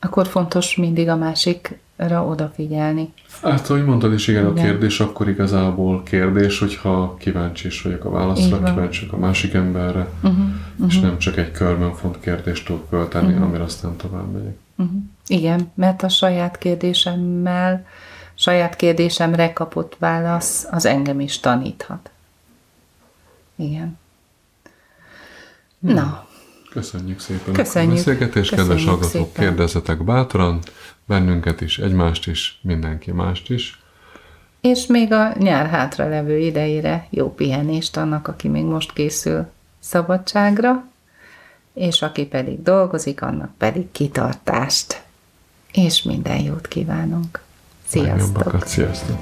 Akkor 0.00 0.26
fontos 0.26 0.76
mindig 0.76 1.08
a 1.08 1.16
másikra 1.16 2.24
odafigyelni. 2.26 3.12
Hát, 3.42 3.70
ahogy 3.70 3.84
mondtad 3.84 4.12
is, 4.12 4.28
igen, 4.28 4.46
a 4.46 4.50
Igen. 4.50 4.64
kérdés 4.64 5.00
akkor 5.00 5.28
igazából 5.28 6.02
kérdés, 6.02 6.58
hogyha 6.58 7.16
kíváncsi 7.18 7.66
is 7.66 7.82
vagyok 7.82 8.04
a 8.04 8.10
válaszra, 8.10 8.62
kíváncsi 8.62 9.00
vagyok 9.06 9.14
a 9.22 9.26
másik 9.26 9.54
emberre, 9.54 10.08
Uh-huh. 10.22 10.44
és 10.88 11.00
nem 11.00 11.18
csak 11.18 11.36
egy 11.36 11.50
körben 11.50 11.94
font 11.94 12.20
kérdést 12.20 12.66
tudok 12.66 12.88
költeni, 12.90 13.32
Mhm. 13.32 13.42
amire 13.42 13.62
aztán 13.62 13.96
tovább 13.96 14.32
megyek. 14.32 14.56
Uh-huh. 14.76 14.96
Igen, 15.26 15.70
mert 15.74 16.02
a 16.02 16.08
saját 16.08 16.58
kérdésemmel, 16.58 17.86
saját 18.34 18.76
kérdésemre 18.76 19.52
kapott 19.52 19.96
válasz 19.98 20.66
az 20.70 20.84
engem 20.86 21.20
is 21.20 21.40
taníthat. 21.40 22.10
Igen. 23.56 23.98
Na, 25.78 26.26
Köszönjük 26.70 27.20
szépen 27.20 27.54
Köszönjük. 27.54 27.92
a 27.92 27.94
beszélgetést, 27.94 28.54
kedves 28.54 28.84
hallgatók, 28.84 29.10
szépen. 29.10 29.44
kérdezzetek 29.44 30.04
bátran, 30.04 30.58
bennünket 31.06 31.60
is, 31.60 31.78
egymást 31.78 32.26
is, 32.26 32.58
mindenki 32.62 33.10
mást 33.12 33.50
is. 33.50 33.82
és 34.60 34.86
még 34.86 35.12
a 35.12 35.32
nyár 35.38 35.66
hátra 35.66 36.08
levő 36.08 36.38
idejére 36.38 37.06
jó 37.10 37.34
pihenést 37.34 37.96
annak, 37.96 38.28
aki 38.28 38.48
még 38.48 38.64
most 38.64 38.92
készül 38.92 39.46
szabadságra, 39.78 40.84
és 41.72 42.02
aki 42.02 42.26
pedig 42.26 42.62
dolgozik, 42.62 43.22
annak 43.22 43.50
pedig 43.56 43.90
kitartást. 43.92 45.02
És 45.72 46.02
minden 46.02 46.38
jót 46.38 46.68
kívánunk. 46.68 47.40
Sziasztok! 47.86 48.16
Legjobbakat, 48.16 48.68
sziasztok! 48.68 49.16